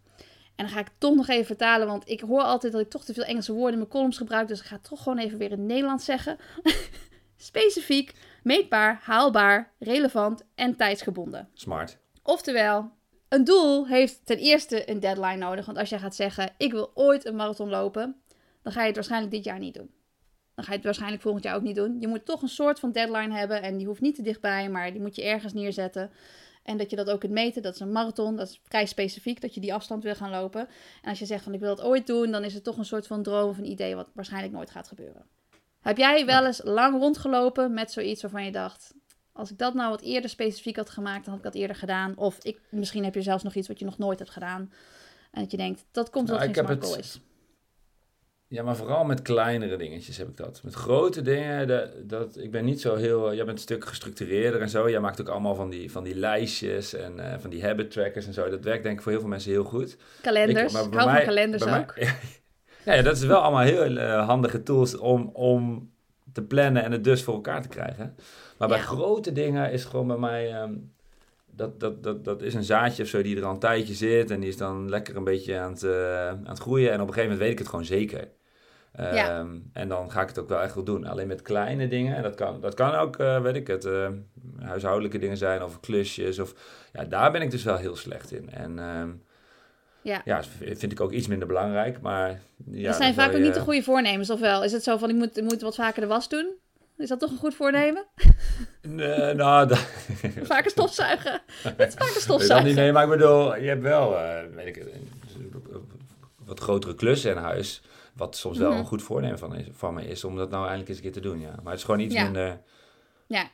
[0.56, 3.04] En dan ga ik toch nog even vertalen, want ik hoor altijd dat ik toch
[3.04, 4.48] te veel Engelse woorden in mijn columns gebruik.
[4.48, 6.36] Dus ik ga het toch gewoon even weer in het Nederlands zeggen.
[7.36, 11.48] Specifiek, meetbaar, haalbaar, relevant en tijdsgebonden.
[11.54, 11.98] Smart.
[12.22, 12.90] Oftewel,
[13.28, 15.66] een doel heeft ten eerste een deadline nodig.
[15.66, 18.16] Want als jij gaat zeggen, ik wil ooit een marathon lopen,
[18.62, 19.90] dan ga je het waarschijnlijk dit jaar niet doen.
[20.54, 22.00] dan ga je het waarschijnlijk volgend jaar ook niet doen.
[22.00, 24.92] Je moet toch een soort van deadline hebben en die hoeft niet te dichtbij, maar
[24.92, 26.10] die moet je ergens neerzetten.
[26.62, 29.40] En dat je dat ook kunt meten, dat is een marathon, dat is vrij specifiek,
[29.40, 30.60] dat je die afstand wil gaan lopen.
[31.02, 32.84] En als je zegt van ik wil het ooit doen, dan is het toch een
[32.84, 35.26] soort van droom of een idee wat waarschijnlijk nooit gaat gebeuren.
[35.80, 38.94] Heb jij wel eens lang rondgelopen met zoiets waarvan je dacht,
[39.38, 42.16] als ik dat nou wat eerder specifiek had gemaakt, dan had ik dat eerder gedaan.
[42.16, 44.72] Of ik, misschien heb je zelfs nog iets wat je nog nooit hebt gedaan.
[45.30, 47.20] En dat je denkt, dat komt Nou, wat ik geen smart het- is.
[48.50, 50.60] Ja, maar vooral met kleinere dingetjes heb ik dat.
[50.62, 53.34] Met grote dingen, dat, dat, ik ben niet zo heel...
[53.34, 54.90] Jij bent een stuk gestructureerder en zo.
[54.90, 58.26] Jij maakt ook allemaal van die, van die lijstjes en eh, van die habit trackers
[58.26, 58.50] en zo.
[58.50, 59.96] Dat werkt denk ik voor heel veel mensen heel goed.
[60.22, 61.94] Kalenders, Ik- ik, maar bij hou mij- van kalenders mij- ook.
[62.84, 65.90] Ja, ja, dat is wel allemaal heel eh, handige tools om, om
[66.32, 68.16] te plannen en het dus voor elkaar te krijgen.
[68.58, 70.52] Maar bij grote dingen is gewoon bij mij...
[70.52, 70.72] ehm,
[71.50, 74.30] dat, dat, dat, dat is een zaadje of zo die er al een tijdje zit.
[74.30, 76.88] En die is dan lekker een beetje aan het, eh, aan het groeien.
[76.92, 78.28] En op een gegeven moment weet ik het gewoon zeker.
[78.92, 79.46] Ehm, Ja.
[79.72, 81.06] En dan ga ik het ook wel echt wel doen.
[81.06, 82.16] Alleen met kleine dingen.
[82.16, 84.08] En dat kan, dat kan ook, eh, weet ik het, eh,
[84.60, 85.62] huishoudelijke dingen zijn.
[85.62, 86.38] Of klusjes.
[86.38, 86.54] Of,
[86.92, 88.50] ja, daar ben ik dus wel heel slecht in.
[88.50, 89.10] En ehm,
[90.02, 90.20] Ja.
[90.24, 92.00] ja, vind ik ook iets minder belangrijk.
[92.00, 92.40] Maar
[92.70, 94.64] ja, dat zijn vaak ook niet de goede voornemens, of wel?
[94.64, 96.46] Is het zo van, ik moet, ik moet wat vaker de was doen?
[96.98, 98.06] Is dat toch een goed voornemen?
[98.82, 99.78] Nee, nou, dat...
[100.42, 101.40] Vaker stofzuigen.
[101.62, 102.74] Is vaker niet, stofzuigen.
[102.74, 104.88] nee, maar ik bedoel, je hebt wel, eh, weet ik, het,
[106.44, 107.82] wat grotere klussen in huis.
[108.14, 108.78] Wat soms wel Mhm.
[108.78, 111.12] een goed voornemen van, is, van me is om dat nou eindelijk eens een keer
[111.12, 111.40] te doen.
[111.40, 111.54] Ja.
[111.62, 112.22] Maar het is gewoon iets Ja.
[112.22, 112.60] minder.
[113.26, 113.50] Ja.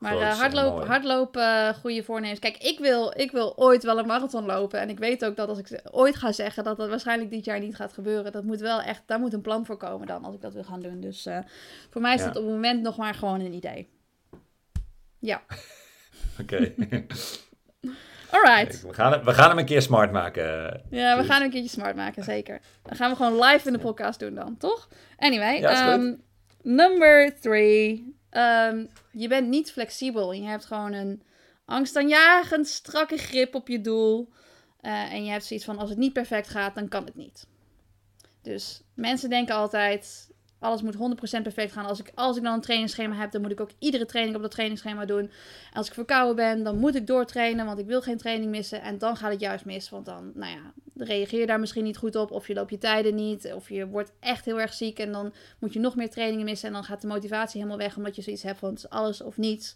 [0.00, 2.38] Maar Groots eh en hardlopen, hardlopen eh, goede voornemens.
[2.38, 4.80] Kijk, ik wil, ik wil ooit wel een marathon lopen.
[4.80, 7.60] En ik weet ook dat als ik ooit ga zeggen dat dat waarschijnlijk dit jaar
[7.60, 8.32] niet gaat gebeuren.
[8.32, 10.64] Dat moet wel echt, daar moet een plan voor komen dan, als ik dat wil
[10.64, 11.00] gaan doen.
[11.00, 11.38] Dus eh,
[11.90, 12.26] voor mij is Ja.
[12.26, 13.88] het op het moment nog maar gewoon een idee.
[15.18, 15.42] Ja,
[16.40, 16.56] Oké.
[18.30, 18.82] alright.
[18.82, 20.82] we, gaan we gaan hem een keer smart maken.
[20.90, 22.60] Ja, we gaan een keertje smart maken, zeker.
[22.82, 24.88] Dan gaan we gewoon live in de podcast doen dan, toch?
[25.16, 26.14] Anyway, Ja, ehm,
[26.62, 28.18] number three.
[28.30, 30.32] Ehm, je bent niet flexibel.
[30.32, 31.22] Je hebt gewoon een
[31.64, 34.28] angstaanjagend strakke grip op je doel.
[34.80, 37.46] Eh, en je hebt zoiets van, als het niet perfect gaat, dan kan het niet.
[38.42, 40.29] Dus mensen denken altijd,
[40.60, 41.84] alles moet 100% perfect gaan.
[41.84, 44.42] Als ik, als ik dan een trainingsschema heb, dan moet ik ook iedere training op
[44.42, 45.20] dat trainingsschema doen.
[45.20, 45.30] En
[45.72, 48.82] als ik verkouden ben, dan moet ik doortrainen, want ik wil geen training missen.
[48.82, 51.96] En dan gaat het juist mis, want dan, nou ja, reageer je daar misschien niet
[51.96, 52.30] goed op.
[52.30, 54.98] Of je loopt je tijden niet, of je wordt echt heel erg ziek.
[54.98, 56.68] En dan moet je nog meer trainingen missen.
[56.68, 59.20] En dan gaat de motivatie helemaal weg, omdat je zoiets hebt van, het is alles
[59.20, 59.74] of niets.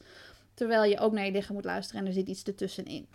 [0.54, 3.06] Terwijl je ook naar je lichaam moet luisteren en er zit iets ertussenin.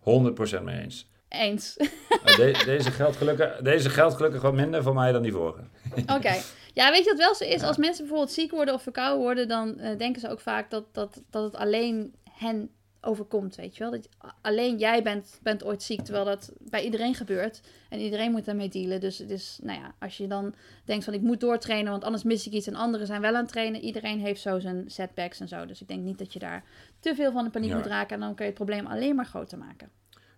[0.00, 1.06] 100% mee eens.
[1.40, 1.74] Eens.
[1.74, 5.60] De- deze, geldt gelukkig, deze geldt gelukkig wat minder voor mij dan die vorige.
[6.16, 6.34] Oké.
[6.72, 7.60] Ja, weet je wat wel zo is?
[7.60, 7.66] Ja.
[7.66, 10.84] Als mensen bijvoorbeeld ziek worden of verkouden worden, dan eh, denken ze ook vaak dat,
[10.94, 12.70] dat, dat het alleen hen
[13.00, 13.90] overkomt, weet je wel?
[13.92, 17.60] Dat je- alleen jij bent, bent ooit ziek, terwijl dat bij iedereen gebeurt.
[17.88, 19.00] En iedereen moet daarmee dealen.
[19.00, 22.22] Dus het is, nou ja, als je dan denkt van ik moet doortrainen, want anders
[22.22, 23.80] mis ik iets en anderen zijn wel aan het trainen.
[23.80, 25.66] Iedereen heeft zo zijn setbacks en zo.
[25.66, 26.64] Dus ik denk niet dat je daar
[27.00, 27.76] te veel van de paniek Ja.
[27.76, 28.14] moet raken.
[28.14, 29.90] En dan kun je het probleem alleen maar groter maken.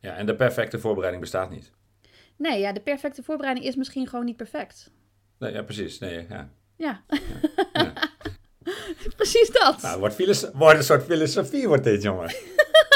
[0.07, 1.71] Ja, en de perfecte voorbereiding bestaat niet.
[2.37, 4.91] Nee, ja, de perfecte voorbereiding is misschien gewoon niet perfect.
[5.39, 5.99] Nee, ja, precies.
[5.99, 6.51] Nee, ja.
[6.77, 7.03] Ja,
[7.73, 7.93] Ja.
[9.17, 9.83] precies dat.
[9.83, 12.27] Nou, wordt, filos- wordt een soort filosofie wordt dit, jongen.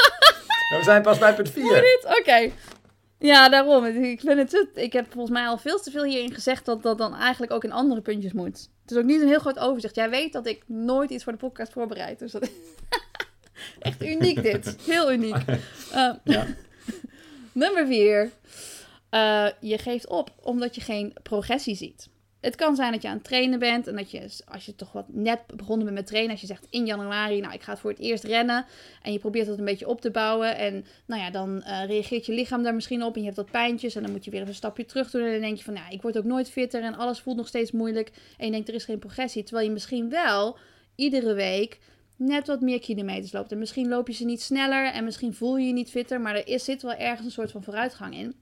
[0.77, 1.63] we zijn pas bij punt 4.
[1.81, 2.05] dit?
[2.19, 2.51] Oké.
[3.19, 3.85] Ja, daarom.
[3.85, 6.97] Ik, vind het, ik heb volgens mij al veel te veel hierin gezegd dat dat
[6.97, 8.69] dan eigenlijk ook in andere puntjes moet.
[8.81, 9.95] Het is ook niet een heel groot overzicht.
[9.95, 12.19] Jij weet dat ik nooit iets voor de podcast voorbereid.
[12.19, 12.49] Dus dat
[13.79, 14.75] echt uniek dit.
[14.85, 15.35] Heel uniek.
[15.91, 16.45] Eh, Ja.
[17.53, 18.31] Nummer vier.
[19.09, 22.09] Eh, je geeft op omdat je geen progressie ziet.
[22.41, 24.91] Het kan zijn dat je aan het trainen bent en dat je, als je toch
[24.91, 27.79] wat net begonnen bent met trainen, als je zegt in januari, nou ik ga het
[27.79, 28.65] voor het eerst rennen
[29.01, 32.25] en je probeert dat een beetje op te bouwen en nou ja, dan eh, reageert
[32.25, 34.39] je lichaam daar misschien op en je hebt wat pijntjes en dan moet je weer
[34.39, 36.51] even een stapje terug doen en dan denk je van, ja, ik word ook nooit
[36.51, 39.67] fitter en alles voelt nog steeds moeilijk en je denkt er is geen progressie, terwijl
[39.67, 40.57] je misschien wel
[40.95, 41.79] iedere week
[42.21, 45.57] net wat meer kilometers loopt en misschien loop je ze niet sneller en misschien voel
[45.57, 48.35] je je niet fitter, maar er is, zit wel ergens een soort van vooruitgang in.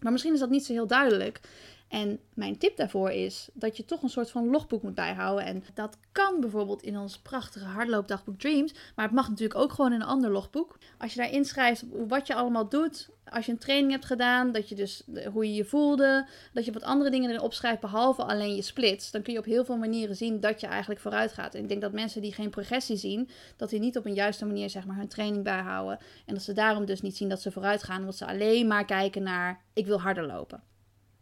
[0.00, 1.40] Maar misschien is dat niet zo heel duidelijk.
[1.88, 5.44] En mijn tip daarvoor is dat je toch een soort van logboek moet bijhouden.
[5.44, 8.74] En dat kan bijvoorbeeld in ons prachtige hardloopdagboek Dreams.
[8.94, 10.78] Maar het mag natuurlijk ook gewoon in een ander logboek.
[10.98, 13.10] Als je daar inschrijft wat je allemaal doet.
[13.24, 16.26] Als je een training hebt gedaan, dat je dus hoe je je voelde.
[16.52, 19.10] Dat je wat andere dingen erin opschrijft, behalve alleen je splits.
[19.10, 21.54] Dan kun je op heel veel manieren zien dat je eigenlijk vooruit gaat.
[21.54, 24.46] En ik denk dat mensen die geen progressie zien, dat die niet op een juiste
[24.46, 25.98] manier zeg maar, hun training bijhouden.
[26.26, 28.00] En dat ze daarom dus niet zien dat ze vooruit gaan.
[28.00, 30.62] Omdat ze alleen maar kijken naar, ik wil harder lopen.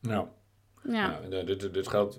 [0.01, 0.27] Nou,
[0.85, 2.19] Ja, nou, dit, dit- dit geldt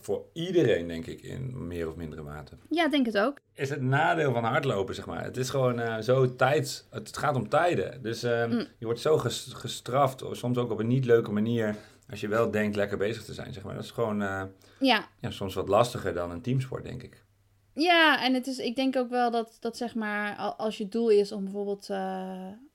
[0.00, 2.52] voor iedereen, denk ik, in meer of mindere mate.
[2.70, 3.38] ja denk het ook.
[3.54, 5.24] Is het nadeel van hardlopen, zeg maar.
[5.24, 6.86] Het is gewoon eh, zo tijd.
[6.90, 8.02] Het gaat om tijden.
[8.02, 8.66] Dus eh, Mm.
[8.78, 11.76] je wordt zo ges- gestraft, of soms ook op een niet leuke manier.
[12.10, 13.74] als je wel denkt lekker bezig te zijn, zeg maar.
[13.74, 14.42] Dat is gewoon eh,
[14.80, 17.24] Ja, ja, soms wat lastiger dan een teamsport, denk ik.
[17.74, 20.88] Ja, en het is, ik denk ook wel dat, dat zeg maar, al- als je
[20.88, 21.96] doel is om bijvoorbeeld eh,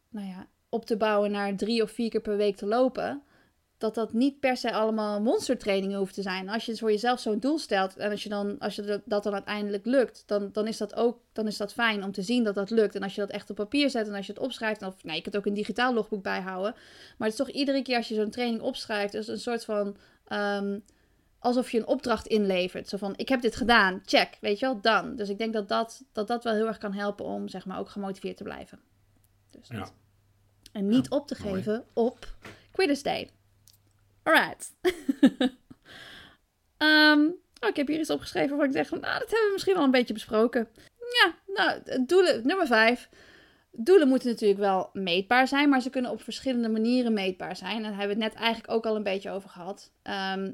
[0.09, 3.21] nou ja, op te bouwen naar drie of vier keer per week te lopen,
[3.77, 6.49] dat dat niet per se allemaal monstertrainingen hoeft te zijn.
[6.49, 9.33] Als je voor jezelf zo'n doel stelt en als je, dan, als je dat, dan
[9.33, 12.55] uiteindelijk lukt, dan, dan is dat ook dan is dat fijn om te zien dat
[12.55, 12.95] dat lukt.
[12.95, 15.15] En als je dat echt op papier zet en als je het opschrijft, of nou,
[15.15, 16.73] je kunt ook een digitaal logboek bijhouden,
[17.17, 19.97] maar het is toch iedere keer als je zo'n training opschrijft, is een soort van
[20.27, 20.79] ehm,
[21.39, 22.89] alsof je een opdracht inlevert.
[22.89, 25.15] Zo van, ik heb dit gedaan, check, weet je wel, dan.
[25.15, 27.79] Dus ik denk dat dat, dat dat wel heel erg kan helpen om, zeg maar,
[27.79, 28.79] ook gemotiveerd te blijven.
[29.49, 29.67] Dus.
[29.67, 29.89] Ja.
[30.71, 31.55] En niet op te mooi.
[31.55, 32.35] geven op
[32.71, 33.29] Quitters Day.
[34.25, 34.73] Alright.
[37.65, 39.83] Oh, ik heb hier iets opgeschreven waarvan ik zeg, nou, dat hebben we misschien wel
[39.83, 40.67] een beetje besproken.
[41.23, 43.09] Ja, nou, doelen, nummer vijf.
[43.71, 47.75] Doelen moeten natuurlijk wel meetbaar zijn, maar ze kunnen op verschillende manieren meetbaar zijn.
[47.75, 49.91] En daar hebben we het net eigenlijk ook al een beetje over gehad.
[50.01, 50.51] Ehm,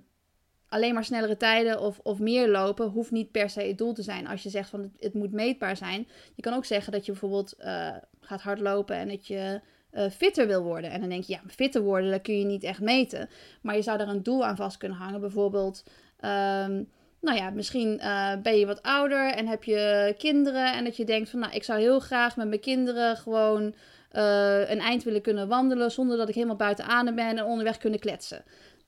[0.67, 4.03] alleen maar snellere tijden of, of meer lopen hoeft niet per se het doel te
[4.03, 4.27] zijn.
[4.27, 6.07] Als je zegt van het, het moet meetbaar zijn.
[6.35, 10.47] Je kan ook zeggen dat je bijvoorbeeld eh, gaat hardlopen en dat je eh, fitter
[10.47, 10.91] wil worden.
[10.91, 13.29] En dan denk je, ja, fitter worden, dat kun je niet echt meten.
[13.61, 15.21] Maar je zou daar een doel aan vast kunnen hangen.
[15.21, 15.83] Bijvoorbeeld,
[16.19, 16.83] ehm,
[17.21, 20.73] nou ja, misschien eh, ben je wat ouder en heb je kinderen.
[20.73, 23.73] En dat je denkt van, nou, ik zou heel graag met mijn kinderen gewoon
[24.11, 25.91] eh, een eind willen kunnen wandelen.
[25.91, 28.43] Zonder dat ik helemaal buiten adem ben en onderweg kunnen kletsen.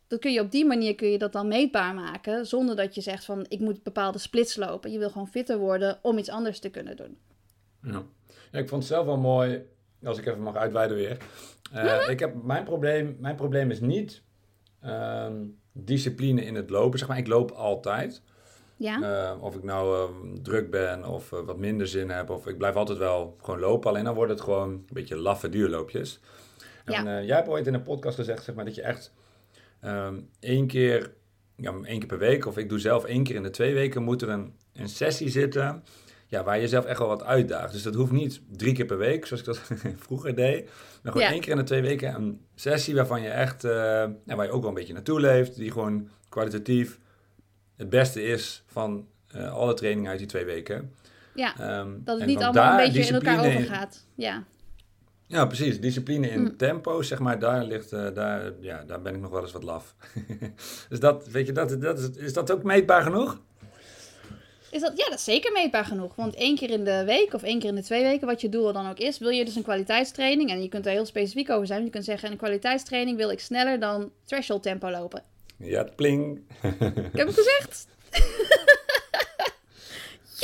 [0.07, 2.45] Dat kun je op die manier kun je dat dan meetbaar maken.
[2.45, 4.91] Zonder dat je zegt van, ik moet bepaalde splits lopen.
[4.91, 7.17] Je wil gewoon fitter worden om iets anders te kunnen doen.
[7.81, 8.03] Ja.
[8.51, 9.65] ja, ik vond het zelf wel mooi,
[10.05, 11.17] als ik even mag uitweiden weer.
[11.71, 14.21] Eh, ik heb, mijn, probleem, mijn probleem is niet
[14.81, 16.99] ehm, discipline in het lopen.
[16.99, 18.21] Zeg maar, ik loop altijd.
[18.77, 19.01] Ja?
[19.01, 22.29] Eh, of ik nou eh, druk ben of eh, wat minder zin heb.
[22.29, 23.89] Of ik blijf altijd wel gewoon lopen.
[23.89, 26.19] Alleen dan wordt het gewoon een beetje laffe duurloopjes.
[26.85, 27.21] En Ja.
[27.21, 29.13] jij hebt ooit in een podcast gezegd zeg maar, dat je echt
[29.79, 31.13] ehm, één keer,
[31.55, 32.45] ja, één keer per week...
[32.45, 34.03] of ik doe zelf één keer in de twee weken...
[34.03, 35.83] moet er een, een sessie zitten
[36.33, 37.73] ja, waar je zelf echt wel wat uitdaagt.
[37.73, 39.61] Dus dat hoeft niet drie keer per week, zoals ik dat
[40.07, 40.65] vroeger deed.
[41.03, 41.33] Maar gewoon Ja.
[41.33, 43.61] één keer in de twee weken een sessie waarvan je echt...
[43.61, 45.55] ja, waar je ook wel een beetje naartoe leeft.
[45.55, 46.99] Die gewoon kwalitatief
[47.75, 50.91] het beste is van eh, alle trainingen uit die twee weken.
[51.35, 51.59] ja.
[51.59, 54.05] Ehm, Dat het niet allemaal een beetje in elkaar overgaat.
[54.15, 54.43] Ja.
[55.27, 55.79] Ja, precies.
[55.81, 56.57] Discipline in Mm.
[56.57, 59.63] tempo, zeg maar, daar ligt, eh, daar, ja, daar ben ik nog wel eens wat
[59.63, 59.95] laf.
[60.89, 63.41] dus dat, weet je, dat, dat is, is dat ook meetbaar genoeg?
[64.73, 66.15] Is dat, ja, dat is zeker meetbaar genoeg.
[66.15, 68.49] Want één keer in de week of één keer in de twee weken, wat je
[68.49, 70.49] doel dan ook is, wil je dus een kwaliteitstraining.
[70.49, 71.83] En je kunt daar heel specifiek over zijn.
[71.83, 75.23] Je kunt zeggen, in een kwaliteitstraining wil ik sneller dan threshold tempo lopen.
[75.57, 76.41] Ja, pling.
[76.62, 77.88] Ik heb het gezegd.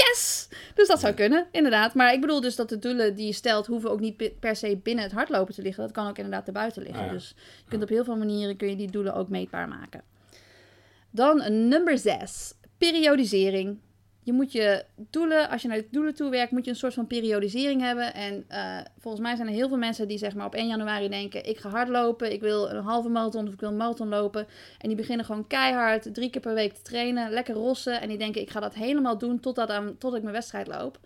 [0.02, 0.48] yes!
[0.76, 1.94] Dus dat zou kunnen, inderdaad.
[1.94, 4.80] Maar ik bedoel dus dat de doelen die je stelt, hoeven ook niet per se
[4.84, 5.84] binnen het hardlopen te liggen.
[5.84, 7.02] Dat kan ook inderdaad erbuiten liggen.
[7.02, 7.14] Ah ja.
[7.14, 10.04] Dus je kunt op heel veel manieren kun je die doelen ook meetbaar maken.
[11.12, 12.54] Dan nummer 6.
[12.78, 13.80] Periodisering.
[14.30, 16.94] Je moet je doelen, als je naar de doelen toe werkt, moet je een soort
[16.94, 18.14] van periodisering hebben.
[18.14, 21.10] En eh, volgens mij zijn er heel veel mensen die zeg maar op 1 januari
[21.10, 24.48] denken, ik ga hardlopen, ik wil een halve marathon of ik wil een marathon lopen.
[24.78, 28.02] En die beginnen gewoon keihard drie keer per week te trainen, lekker rossen.
[28.02, 31.00] En die denken, ik ga dat helemaal doen totdat, aan, tot ik mijn wedstrijd loop.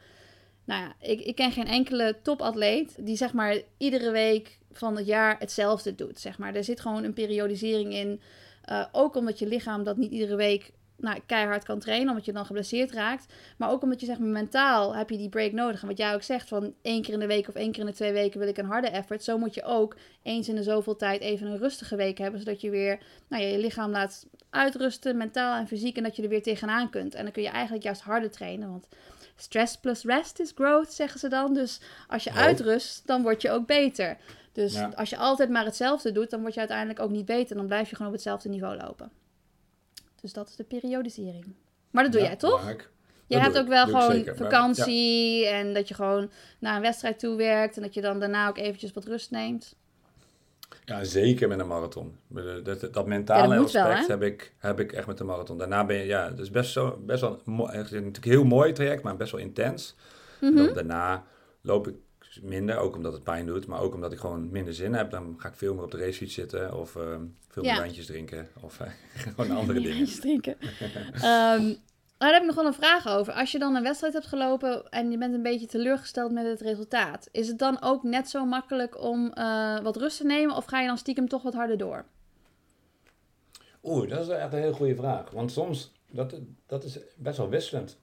[0.64, 5.06] Nou ja, ik, ik ken geen enkele topatleet die zeg maar iedere week van het
[5.06, 6.20] jaar hetzelfde doet.
[6.20, 6.56] Zeg maar.
[6.56, 8.22] Er zit gewoon een periodisering in.
[8.64, 12.34] Eh, ook omdat je lichaam dat niet iedere week nou, keihard kan trainen, omdat je
[12.34, 13.34] dan geblesseerd raakt.
[13.58, 15.82] Maar ook omdat je zeg maar mentaal heb je die break nodig.
[15.82, 17.86] En wat jij ook zegt, van één keer in de week of één keer in
[17.90, 19.24] de twee weken wil ik een harde effort.
[19.24, 22.62] Zo moet je ook eens in de zoveel tijd even een rustige week hebben, zodat
[22.62, 26.30] je weer nou, ja, je lichaam laat uitrusten, mentaal en fysiek, en dat je er
[26.30, 27.16] weer tegenaan kunt.
[27.16, 28.88] En dan kun je eigenlijk juist harder trainen, want
[29.36, 31.54] stress plus rest is growth, zeggen ze dan.
[31.54, 32.38] Dus als je Oh.
[32.38, 34.18] uitrust, dan word je ook beter.
[34.52, 34.92] Dus Ja.
[34.96, 37.56] als je altijd maar hetzelfde doet, dan word je uiteindelijk ook niet beter.
[37.56, 39.12] Dan blijf je gewoon op hetzelfde niveau lopen.
[40.24, 41.46] Dus dat is de periodisering.
[41.92, 42.70] Maar dat doe Ja, jij toch?
[43.28, 46.82] Je Dat hebt ook wel gewoon zeker, maar- vakantie en dat je gewoon naar een
[46.82, 49.76] wedstrijd toe werkt en dat je dan daarna ook eventjes wat rust neemt.
[50.86, 52.16] Ja, zeker met een marathon.
[52.28, 55.18] Dat, dat, dat Ja, mentale dat moet wel, aspect heb, ik, heb ik echt met
[55.18, 55.58] de marathon.
[55.58, 58.26] Daarna ben je, ja, het is best, zo, best wel, een mo- het is natuurlijk
[58.26, 59.96] een heel mooi traject, maar best wel intens.
[60.42, 60.56] Mhm.
[60.56, 61.24] Dan daarna
[61.62, 61.96] loop ik
[62.42, 65.12] minder, ook omdat het pijn doet, maar ook omdat ik gewoon minder zin heb.
[65.12, 67.02] Dan ga ik veel meer op de racefiets zitten of eh,
[67.48, 67.78] veel meer Ja.
[67.78, 68.88] wijntjes drinken of eh,
[69.36, 69.96] gewoon andere dingen.
[69.96, 70.56] Wijntjes drinken.
[71.14, 71.74] Ehm,
[72.18, 73.34] daar heb ik nog wel een vraag over.
[73.34, 76.62] Als je dan een wedstrijd hebt gelopen en je bent een beetje teleurgesteld met het
[76.62, 80.66] resultaat, is het dan ook net zo makkelijk om eh, wat rust te nemen of
[80.66, 82.06] ga je dan stiekem toch wat harder door?
[83.84, 85.30] Oeh, dat is echt een hele goede vraag.
[85.32, 86.36] Want soms, dat,
[86.68, 88.00] dat is best wel wisselend.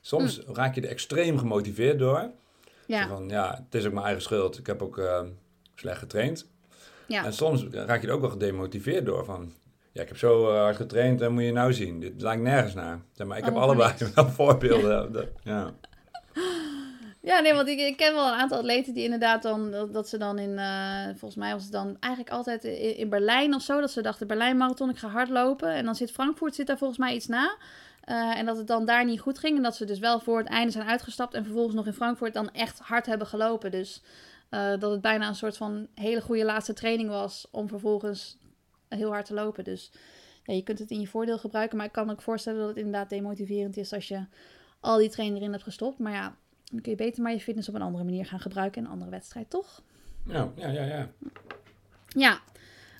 [0.00, 2.30] Soms raak je er extreem gemotiveerd door.
[2.88, 2.94] Zo.
[2.94, 4.58] Ja, Van, ja, het is ook mijn eigen schuld.
[4.58, 5.20] Ik heb ook eh,
[5.74, 6.46] slecht getraind.
[7.06, 7.24] ja.
[7.24, 9.24] En soms raak je er ook wel gedemotiveerd door.
[9.24, 9.52] Van,
[9.92, 12.00] ja, ik heb zo eh, hard getraind en moet je nou zien.
[12.00, 13.00] Dit lijkt nergens naar.
[13.12, 14.14] Zeg maar ik heb Oh, allebei voor niks.
[14.20, 15.28] wel voorbeelden.
[15.42, 15.72] Ja.
[17.20, 20.08] Ja, nee, want ik, ik ken wel een aantal atleten die inderdaad dan, dat, dat
[20.08, 23.62] ze dan in, eh, volgens mij was het dan eigenlijk altijd in, in Berlijn of
[23.62, 25.72] zo, dat ze dachten Berlijn marathon, ik ga hardlopen.
[25.74, 27.56] En dan zit Frankfurt, zit daar volgens mij iets na.
[28.04, 30.38] Eh, en dat het dan daar niet goed ging en dat ze dus wel voor
[30.38, 33.70] het einde zijn uitgestapt en vervolgens nog in Frankfurt dan echt hard hebben gelopen.
[33.70, 34.02] Dus
[34.48, 38.38] eh, dat het bijna een soort van hele goede laatste training was om vervolgens
[38.88, 39.64] heel hard te lopen.
[39.64, 39.90] Dus
[40.44, 42.68] ja, je kunt het in je voordeel gebruiken, maar ik kan me ook voorstellen dat
[42.68, 44.24] het inderdaad demotiverend is als je
[44.80, 45.98] al die training erin hebt gestopt.
[45.98, 48.80] Maar ja, dan kun je beter maar je fitness op een andere manier gaan gebruiken
[48.80, 49.82] in een andere wedstrijd, toch?
[50.26, 51.08] Ja, ja, ja, ja.
[52.08, 52.40] Ja.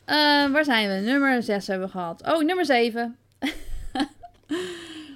[0.04, 1.10] Eh, waar zijn we?
[1.10, 2.22] Nummer 6 hebben we gehad.
[2.32, 3.16] Oh, nummer 7.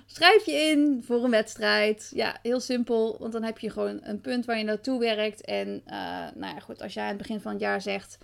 [0.07, 2.11] Schrijf je in voor een wedstrijd.
[2.15, 3.17] Ja, heel simpel.
[3.19, 5.45] Want dan heb je gewoon een punt waar je naartoe werkt.
[5.45, 5.97] En eh,
[6.35, 8.19] nou ja, goed, als jij aan het begin van het jaar zegt...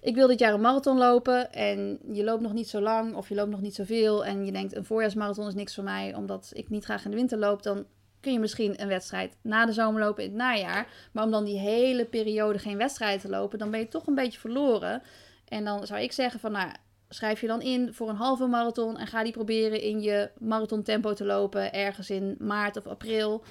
[0.00, 3.28] Ik wil dit jaar een marathon lopen en je loopt nog niet zo lang of
[3.28, 6.50] je loopt nog niet zoveel en je denkt een voorjaarsmarathon is niks voor mij omdat
[6.54, 7.86] ik niet graag in de winter loop, dan
[8.20, 10.88] kun je misschien een wedstrijd na de zomer lopen in het najaar.
[11.12, 14.14] Maar om dan die hele periode geen wedstrijd te lopen, dan ben je toch een
[14.14, 15.02] beetje verloren.
[15.48, 16.70] En dan zou ik zeggen van, nou,
[17.08, 20.82] schrijf je dan in voor een halve marathon en ga die proberen in je marathon
[20.82, 23.44] tempo te lopen ergens in maart of april.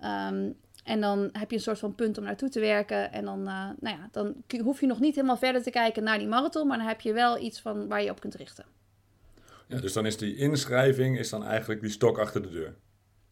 [0.00, 0.50] Ehm,
[0.84, 3.12] en dan heb je een soort van punt om naartoe te werken.
[3.12, 6.18] En dan, eh, nou ja, dan hoef je nog niet helemaal verder te kijken naar
[6.18, 8.64] die marathon, maar dan heb je wel iets van waar je op kunt richten.
[9.66, 9.80] ja.
[9.80, 12.74] Dus dan is die inschrijving is dan eigenlijk die stok achter de deur.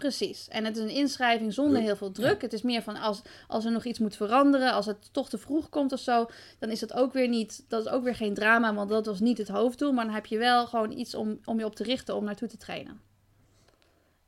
[0.01, 0.49] Precies.
[0.49, 2.43] En het is een inschrijving zonder heel veel druk.
[2.43, 5.39] Het is meer van als, als er nog iets moet veranderen, als het toch te
[5.39, 6.27] vroeg komt of zo,
[6.59, 9.21] dan is dat ook weer niet, dat is ook weer geen drama, want dat was
[9.21, 9.93] niet het hoofddoel.
[9.93, 12.49] Maar dan heb je wel gewoon iets om, om je op te richten om naartoe
[12.49, 13.01] te trainen.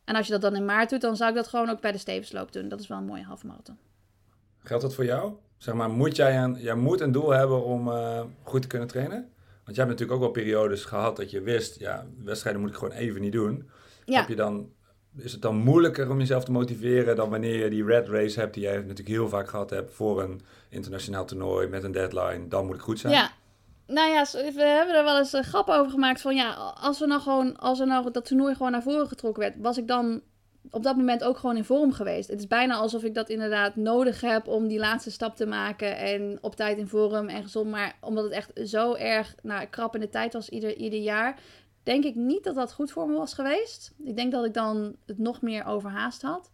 [0.05, 1.93] En als je dat dan in maart doet, dan zou ik dat gewoon ook bij
[1.93, 2.69] de Stevensloop doen.
[2.69, 3.79] Dat is wel een mooie halve marathon.
[4.59, 5.33] Geldt dat voor jou?
[5.57, 8.89] Zeg maar, moet jij een, jij moet een doel hebben om eh, goed te kunnen
[8.89, 9.31] trainen?
[9.65, 12.77] Want jij hebt natuurlijk ook wel periodes gehad dat je wist, ja, wedstrijden moet ik
[12.77, 13.71] gewoon even niet doen.
[14.05, 14.19] Ja.
[14.19, 14.73] Heb je dan,
[15.17, 18.55] is het dan moeilijker om jezelf te motiveren dan wanneer je die red race hebt,
[18.55, 22.67] die jij natuurlijk heel vaak gehad hebt voor een internationaal toernooi met een deadline, dan
[22.67, 23.13] moet ik goed zijn?
[23.13, 23.31] Ja.
[23.87, 27.07] Nou ja, we hebben er wel eens een grap over gemaakt van ja, als we
[27.07, 30.23] nou gewoon, als er nou dat toernooi gewoon naar voren getrokken werd, was ik dan
[30.71, 32.29] op dat moment ook gewoon in vorm geweest.
[32.29, 35.97] Het is bijna alsof ik dat inderdaad nodig heb om die laatste stap te maken
[35.97, 37.71] en op tijd in vorm en gezond.
[37.71, 41.39] Maar omdat het echt zo erg nou, krap in de tijd was ieder, ieder jaar,
[41.83, 43.93] denk ik niet dat dat goed voor me was geweest.
[44.05, 46.51] Ik denk dat ik dan het nog meer overhaast had.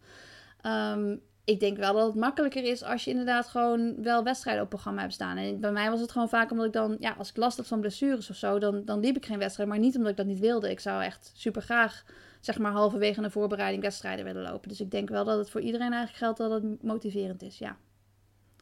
[0.61, 4.68] Ehm, ik denk wel dat het makkelijker is als je inderdaad gewoon wel wedstrijden op
[4.68, 5.37] programma hebt staan.
[5.37, 7.66] En bij mij was het gewoon vaak omdat ik dan, ja, als ik last had
[7.66, 9.68] van blessures of zo, dan, dan liep ik geen wedstrijd.
[9.68, 10.70] Maar niet omdat ik dat niet wilde.
[10.70, 12.05] Ik zou echt super graag,
[12.41, 14.68] zeg maar, halverwege een voorbereiding wedstrijden willen lopen.
[14.68, 17.76] Dus ik denk wel dat het voor iedereen eigenlijk geldt dat het motiverend is, ja.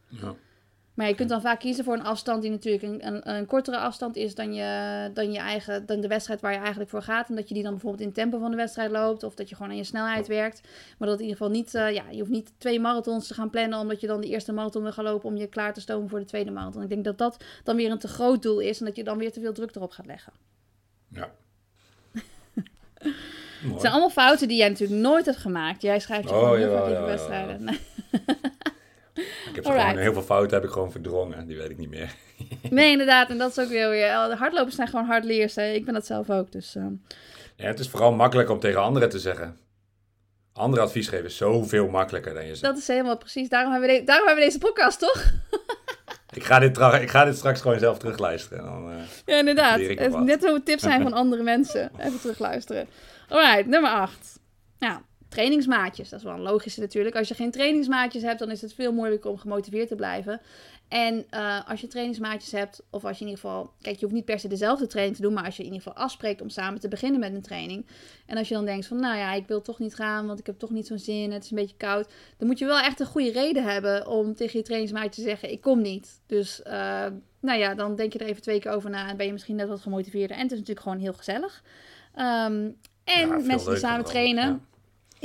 [0.09, 0.35] Ja.
[0.97, 3.77] Maar je kunt dan vaak kiezen voor een afstand die natuurlijk een, een, een kortere
[3.77, 7.29] afstand is dan je, dan je eigen, dan de wedstrijd waar je eigenlijk voor gaat.
[7.29, 9.23] En dat je die dan bijvoorbeeld in het tempo van de wedstrijd loopt.
[9.23, 10.61] Of dat je gewoon aan je snelheid werkt.
[10.99, 13.51] Maar dat in ieder geval niet, eh, ja, je hoeft niet twee marathons te gaan
[13.51, 13.79] plannen.
[13.79, 16.19] Omdat je dan de eerste marathon wil gaan lopen om je klaar te stomen voor
[16.19, 16.83] de tweede marathon.
[16.83, 18.79] Ik denk dat dat dan weer een te groot doel is.
[18.79, 20.33] En dat je dan weer te veel druk erop gaat leggen.
[21.09, 21.31] Ja.
[23.73, 25.83] Het zijn allemaal fouten die jij natuurlijk nooit hebt gemaakt.
[25.83, 27.69] Jij schrijft je Oh, gewoon vaak in jawel, wedstrijden.
[29.17, 32.15] Ik heb gewoon, heel veel fouten heb ik gewoon verdrongen, die weet ik niet meer.
[32.71, 33.31] Nee, inderdaad.
[33.31, 34.09] En dat is ook weer weer.
[34.29, 35.55] De hardlopers zijn gewoon hardleers.
[35.55, 35.73] Hè.
[35.73, 36.53] Ik ben dat zelf ook.
[36.53, 36.93] Dus ehm,
[37.57, 39.59] Ja, het is vooral makkelijk om tegen anderen te zeggen.
[40.53, 42.63] Andere advies geven is zoveel makkelijker dan je zegt.
[42.63, 43.49] dat is helemaal precies.
[43.49, 45.25] Daarom hebben we, de- daarom hebben we deze podcast, toch?
[46.35, 48.59] Ik, ga dit tra- ik ga dit straks gewoon zelf terugluisteren.
[48.59, 48.97] En dan, eh,
[49.27, 49.79] Ja, inderdaad.
[50.25, 51.91] Net hoe tips zijn van andere mensen.
[51.99, 52.87] Even terugluisteren.
[53.29, 54.39] Alright, nummer 8.
[54.79, 55.01] Nou,
[55.37, 56.09] trainingsmaatjes.
[56.09, 57.17] Dat is wel een logische natuurlijk.
[57.17, 60.41] Als je geen trainingsmaatjes hebt, dan is het veel moeilijker om gemotiveerd te blijven.
[60.89, 63.73] En eh, als je trainingsmaatjes hebt, of als je in ieder geval...
[63.81, 65.83] Kijk, je hoeft niet per se dezelfde training te doen, maar als je in ieder
[65.83, 67.87] geval afspreekt om samen te beginnen met een training.
[68.27, 70.47] En als je dan denkt van, nou ja, ik wil toch niet gaan, want ik
[70.47, 72.09] heb toch niet zo'n zin, het is een beetje koud.
[72.37, 75.51] Dan moet je wel echt een goede reden hebben om tegen je trainingsmaatje te zeggen,
[75.51, 76.21] ik kom niet.
[76.27, 77.07] Dus, eh,
[77.41, 79.57] nou ja, dan denk je er even twee keer over na en ben je misschien
[79.57, 80.37] net wat gemotiveerder.
[80.37, 81.63] En het is natuurlijk gewoon heel gezellig.
[82.15, 82.71] Ehm,
[83.05, 84.61] en ja, mensen die samen trainen, Ja.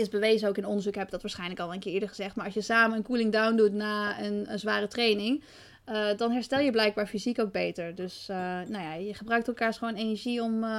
[0.02, 2.36] Is bewezen ook in onderzoek, ik heb dat waarschijnlijk al een keer eerder gezegd.
[2.36, 5.44] Maar als je samen een cooling down doet na een, een zware training,
[5.86, 7.96] eh, dan herstel je blijkbaar fysiek ook beter.
[7.96, 10.70] Dus eh, nou ja, je gebruikt elkaars gewoon energie om, eh,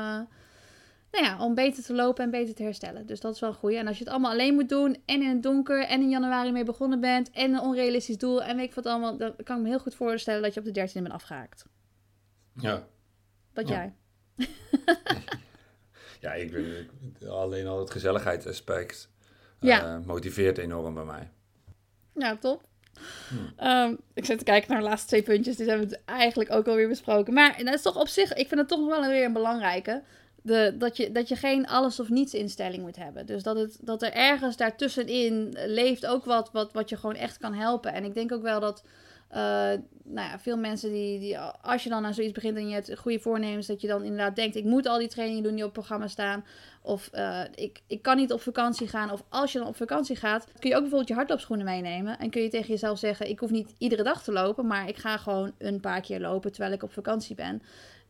[1.10, 3.06] nou ja, om beter te lopen en beter te herstellen.
[3.06, 3.76] Dus dat is wel een goeie.
[3.78, 6.52] En als je het allemaal alleen moet doen en in het donker en in januari
[6.52, 9.62] mee begonnen bent en een onrealistisch doel en weet ik wat allemaal, dan kan ik
[9.62, 11.64] me heel goed voorstellen dat je op de 13e bent afgehaakt.
[12.54, 12.86] Ja.
[13.54, 13.74] Wat Ja.
[13.74, 13.94] jij?
[16.20, 16.88] Ja, ik, ben-
[17.30, 19.10] alleen al het gezelligheidsaspect
[19.62, 20.02] Ja.
[20.06, 21.28] motiveert enorm bij mij.
[22.14, 22.62] Ja, top.
[23.56, 25.56] Ehm, ik zit te kijken naar de laatste twee puntjes.
[25.56, 27.34] Die hebben we eigenlijk ook alweer besproken.
[27.34, 30.02] Maar dat is toch op zich, ik vind het toch nog wel weer een belangrijke.
[30.42, 33.26] de, dat, je, dat je geen alles of niets instelling moet hebben.
[33.26, 37.38] Dus dat, het, dat er ergens daartussenin leeft ook wat, wat, wat je gewoon echt
[37.38, 37.92] kan helpen.
[37.92, 38.84] En ik denk ook wel dat
[40.04, 42.98] nou ja, veel mensen die, die, als je dan aan zoiets begint en je hebt
[42.98, 45.68] goede voornemens, dat je dan inderdaad denkt: ik moet al die trainingen doen die op
[45.68, 46.44] het programma staan.
[46.82, 49.10] Of uh, ik, ik kan niet op vakantie gaan.
[49.10, 52.18] Of als je dan op vakantie gaat, kun je ook bijvoorbeeld je hardloopschoenen meenemen.
[52.18, 54.96] En kun je tegen jezelf zeggen: ik hoef niet iedere dag te lopen, maar ik
[54.96, 57.62] ga gewoon een paar keer lopen terwijl ik op vakantie ben.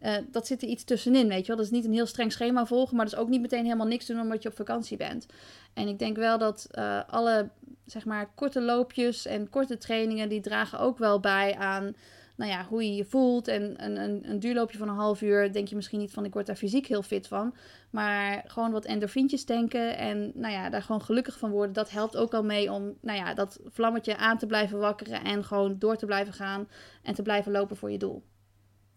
[0.03, 1.57] Uh, dat zit er iets tussenin, weet je wel.
[1.57, 3.87] Dat is niet een heel streng schema volgen, maar dat is ook niet meteen helemaal
[3.87, 5.27] niks doen omdat je op vakantie bent.
[5.75, 7.49] En ik denk wel dat uh, alle,
[7.85, 11.95] zeg maar, korte loopjes en korte trainingen, die dragen ook wel bij aan,
[12.37, 13.49] nou ja, hoe je je voelt.
[13.49, 16.33] En een, een, een duurloopje van een half uur denk je misschien niet van, ik
[16.33, 17.55] word daar fysiek heel fit van.
[17.91, 22.17] Maar gewoon wat endorfientjes denken en, nou ja, daar gewoon gelukkig van worden, dat helpt
[22.17, 25.97] ook al mee om, nou ja, dat vlammetje aan te blijven wakkeren en gewoon door
[25.97, 26.69] te blijven gaan
[27.03, 28.23] en te blijven lopen voor je doel.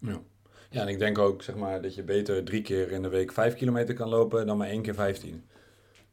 [0.00, 0.20] Ja.
[0.70, 3.32] Ja, en ik denk ook zeg maar, dat je beter drie keer in de week
[3.32, 5.48] vijf kilometer kan lopen dan maar één keer vijftien.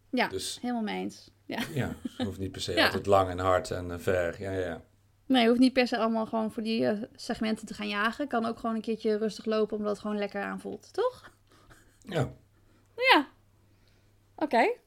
[0.10, 1.32] Ja, dus, helemaal mee eens.
[1.46, 4.42] Ja, ja het hoeft niet per se altijd lang en hard en uh, ver.
[4.42, 4.82] Ja, ja.
[5.26, 8.28] Nee, je hoeft niet per se allemaal gewoon voor die uh, segmenten te gaan jagen.
[8.28, 11.32] Kan ook gewoon een keertje rustig lopen omdat het gewoon lekker aanvoelt, toch?
[12.00, 12.34] Ja.
[12.96, 13.28] Ja.
[14.36, 14.44] Oké.
[14.44, 14.78] Okay.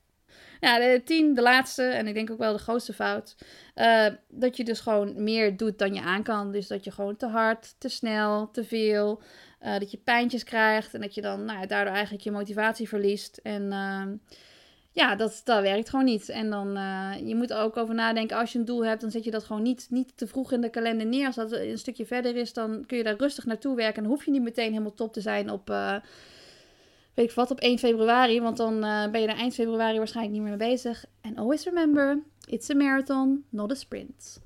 [0.60, 3.36] Ja, de tien, de laatste en ik denk ook wel de grootste fout.
[3.74, 6.52] Uh, dat je dus gewoon meer doet dan je aan kan.
[6.52, 9.22] Dus dat je gewoon te hard, te snel, te veel.
[9.62, 13.40] Uh, dat je pijntjes krijgt en dat je dan nou daardoor eigenlijk je motivatie verliest.
[13.42, 14.02] En uh,
[14.92, 16.28] ja, dat, dat werkt gewoon niet.
[16.28, 19.10] En dan, uh, je moet er ook over nadenken, als je een doel hebt, dan
[19.10, 21.26] zet je dat gewoon niet, niet te vroeg in de kalender neer.
[21.26, 24.02] Als dat een stukje verder is, dan kun je daar rustig naartoe werken.
[24.02, 25.70] En hoef je niet meteen helemaal top te zijn op,
[27.16, 28.40] weet ik wat, op 1 februari.
[28.40, 31.04] Want dan ben je er eind februari waarschijnlijk niet meer mee bezig.
[31.20, 34.40] En always remember, it's a marathon, not a sprint.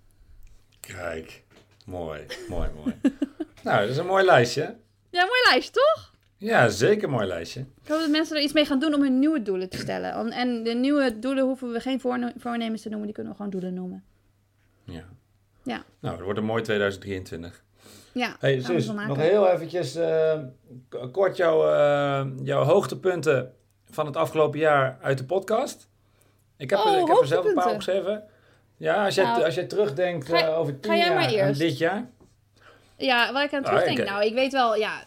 [0.80, 1.44] Kijk,
[1.86, 2.94] mooi, mooi, mooi.
[3.64, 4.76] nou, dat is een mooi lijstje.
[5.10, 6.14] Ja, mooi lijstje, toch?
[6.36, 7.60] Ja, zeker mooi lijstje.
[7.60, 10.32] Ik hoop dat mensen er iets mee gaan doen om hun nieuwe doelen te stellen.
[10.32, 12.00] En de nieuwe doelen hoeven we geen
[12.36, 14.04] voornemens te noemen, die kunnen we gewoon doelen noemen.
[14.84, 15.08] Ja.
[15.64, 15.84] Ja.
[16.00, 17.64] Nou, het wordt een mooi 2023.
[18.12, 20.38] Ja, hey, zus, nog heel eventjes uh,
[21.12, 23.54] kort jouw, uh, jouw hoogtepunten
[23.90, 25.88] van het afgelopen jaar uit de podcast.
[26.56, 28.24] Ik heb, oh, er, ik heb er zelf een paar opgeschreven.
[28.76, 32.10] Ja, als jij, nou, als jij terugdenkt uh, over tien jaar aan dit jaar.
[32.96, 33.98] Ja, waar ik aan terugdenk.
[33.98, 34.14] Ah, okay.
[34.14, 35.02] Nou, ik weet wel, ja,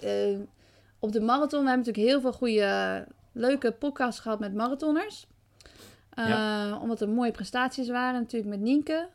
[0.99, 5.27] op de marathon, we hebben natuurlijk heel veel goede, leuke podcasts gehad met marathonners.
[6.15, 6.79] Ja.
[6.79, 9.09] Omdat er mooie prestaties waren, natuurlijk met Nienke.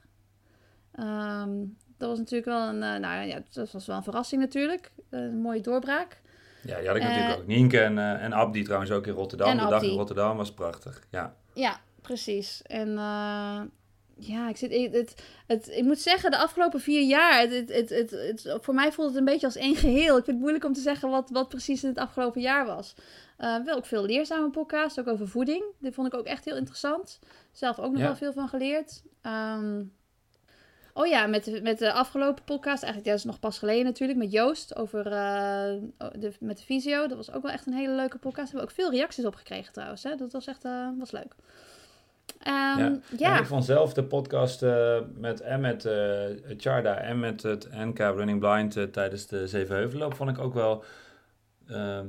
[1.00, 4.90] Um, dat was natuurlijk wel een, uh, nou ja, dat was wel een verrassing natuurlijk.
[5.10, 6.20] Een mooie doorbraak.
[6.62, 7.46] Ja, die had ik natuurlijk ook.
[7.46, 9.56] Nienke en, en Abdi trouwens ook in Rotterdam.
[9.56, 9.70] De Abdi.
[9.70, 11.34] dag in Rotterdam was prachtig, ja.
[11.52, 12.62] Ja, precies.
[12.62, 12.98] En
[14.20, 17.88] ja, ik, zit, ik, het, het, ik moet zeggen, de afgelopen vier jaar, het, het,
[17.88, 20.16] het, het, voor mij voelt het een beetje als één geheel.
[20.16, 22.94] Ik vind het moeilijk om te zeggen wat, wat precies in het afgelopen jaar was.
[23.38, 25.64] Uh, wel ook veel leerzame podcasts, ook over voeding.
[25.78, 27.18] Die vond ik ook echt heel interessant.
[27.52, 28.06] Zelf ook nog ja.
[28.06, 29.02] wel veel van geleerd.
[29.22, 29.92] Um,
[30.98, 34.32] oh ja, met, met de afgelopen podcast, eigenlijk dat is nog pas geleden natuurlijk, met
[34.32, 35.12] Joost over uh,
[36.18, 37.06] de, met de visio.
[37.06, 38.52] Dat was ook wel echt een hele leuke podcast.
[38.52, 40.02] Daar hebben we ook veel reacties op gekregen trouwens.
[40.02, 40.16] Hè?
[40.16, 41.34] Dat was echt uh, was leuk.
[42.46, 43.00] Um, ja.
[43.16, 43.38] ja.
[43.38, 45.82] ik vond zelf de podcast uh, met, en met
[46.56, 50.84] Charda en met het NK Running Blind tijdens de Zevenheuvelloop vond ik ook wel...
[51.70, 52.00] Uh,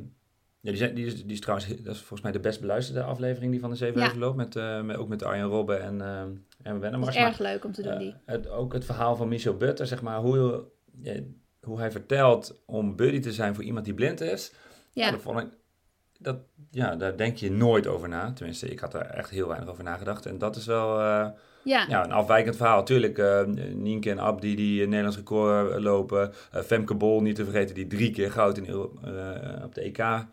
[0.61, 3.03] ja, die, zijn, die, is, die is trouwens, dat is volgens mij de best beluisterde
[3.03, 4.39] aflevering die van de Zevenheuvelloop.
[4.39, 4.43] Ja.
[4.43, 6.01] Met, met, ook met Arjen Robben en,
[6.61, 7.15] en Wennemars.
[7.15, 8.15] Is erg leuk om te doen die.
[8.25, 10.63] Het, ook het verhaal van Michel Butter, zeg maar, hoe,
[11.61, 14.53] hoe hij vertelt om buddy te zijn voor iemand die blind is.
[14.93, 15.11] Ja.
[15.11, 15.47] Dat vond ik
[16.19, 16.37] dat,
[16.71, 18.31] ja, daar denk je nooit over na.
[18.33, 20.25] Tenminste, ik had er echt heel weinig over nagedacht.
[20.25, 21.27] En dat is wel uh,
[21.63, 21.85] ja.
[21.87, 22.03] ja.
[22.03, 22.83] een afwijkend verhaal.
[22.83, 23.41] Tuurlijk, uh,
[23.73, 26.31] Nienke en Abdi die een Nederlands record lopen.
[26.55, 28.75] Uh, Femke Bol, niet te vergeten, die drie keer goud in,
[29.63, 30.27] op de EK ja.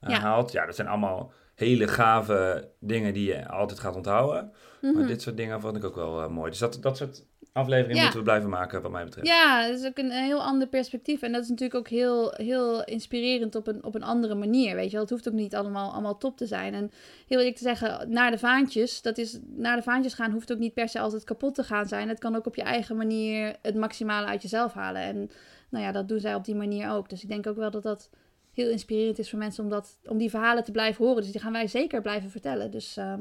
[0.00, 0.52] haalt.
[0.52, 4.52] Ja, dat zijn allemaal hele gave dingen die je altijd gaat onthouden.
[4.90, 6.50] Maar dit soort dingen vond ik ook wel mooi.
[6.50, 8.02] Dus dat, dat soort aflevering ja.
[8.02, 9.26] moeten we blijven maken, wat mij betreft.
[9.26, 11.22] Ja, dat is ook een, heel ander perspectief.
[11.22, 14.74] En dat is natuurlijk ook heel, heel inspirerend op een, op een andere manier.
[14.74, 16.74] Weet je wel, het hoeft ook niet allemaal, allemaal top te zijn.
[16.74, 16.90] En
[17.26, 20.58] heel eerlijk te zeggen, naar de vaantjes, dat is, naar de vaantjes gaan hoeft ook
[20.58, 22.08] niet per se altijd kapot te gaan zijn.
[22.08, 25.02] Het kan ook op je eigen manier het maximale uit jezelf halen.
[25.02, 25.30] En
[25.68, 27.08] nou ja, dat doen zij op die manier ook.
[27.08, 28.10] Dus ik denk ook wel dat dat
[28.52, 31.22] heel inspirerend is voor mensen om, dat, om die verhalen te blijven horen.
[31.22, 32.70] Dus die gaan wij zeker blijven vertellen.
[32.70, 33.14] Dus uh,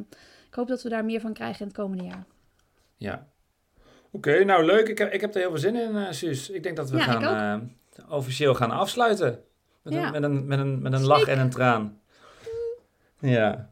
[0.48, 2.26] ik hoop dat we daar meer van krijgen in het komende jaar.
[2.98, 3.28] Ja,
[4.12, 4.88] Oké, nou leuk.
[4.88, 6.50] Ik heb, ik heb er heel veel zin in, uh, Suus.
[6.50, 9.40] Ik denk dat we gaan uh, officieel gaan afsluiten.
[9.82, 10.06] Met, ja.
[10.06, 12.00] een, met een, met een, met een lach en een traan.
[13.20, 13.70] Ja.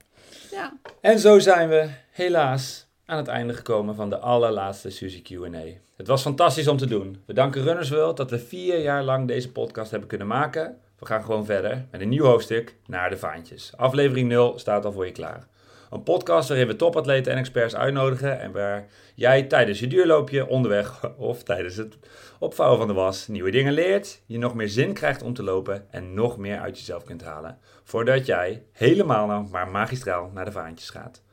[0.51, 0.73] ja.
[1.01, 5.63] En zo zijn we helaas aan het einde gekomen van de allerlaatste Suzy Q&A.
[5.95, 7.21] Het was fantastisch om te doen.
[7.25, 10.77] We danken Runners World dat we vier jaar lang deze podcast hebben kunnen maken.
[10.99, 13.71] We gaan gewoon verder met een nieuw hoofdstuk naar de vaantjes.
[13.77, 15.47] Aflevering 0 staat al voor je klaar.
[15.89, 21.09] Een podcast waarin we topatleten en experts uitnodigen en waar jij tijdens je duurloopje, onderweg
[21.17, 21.97] of tijdens het
[22.39, 25.85] opvouwen van de was nieuwe dingen leert, je nog meer zin krijgt om te lopen
[25.91, 30.51] en nog meer uit jezelf kunt halen, voordat jij helemaal nou maar magistraal naar de
[30.51, 31.23] vaantjes gaat.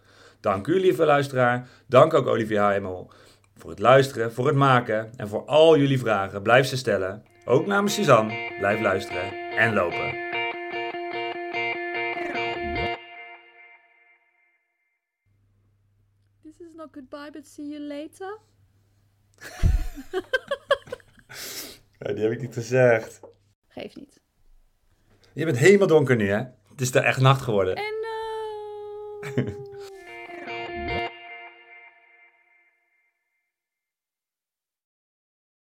[0.40, 3.10] Dank u lieve luisteraar, dank ook Olivier Heimel
[3.56, 6.42] voor het luisteren, voor het maken en voor al jullie vragen.
[6.42, 7.24] Blijf ze stellen.
[7.48, 10.24] Ook namens Suzanne, blijf luisteren en lopen.
[16.42, 18.38] This is not goodbye, but see you later.
[21.98, 23.20] Ja, die heb ik niet gezegd.
[23.68, 24.20] Geef niet.
[25.32, 26.36] Je bent helemaal donker nu, hè?
[26.68, 27.76] Het is er echt nacht geworden.
[27.76, 27.94] En
[29.36, 29.46] uh...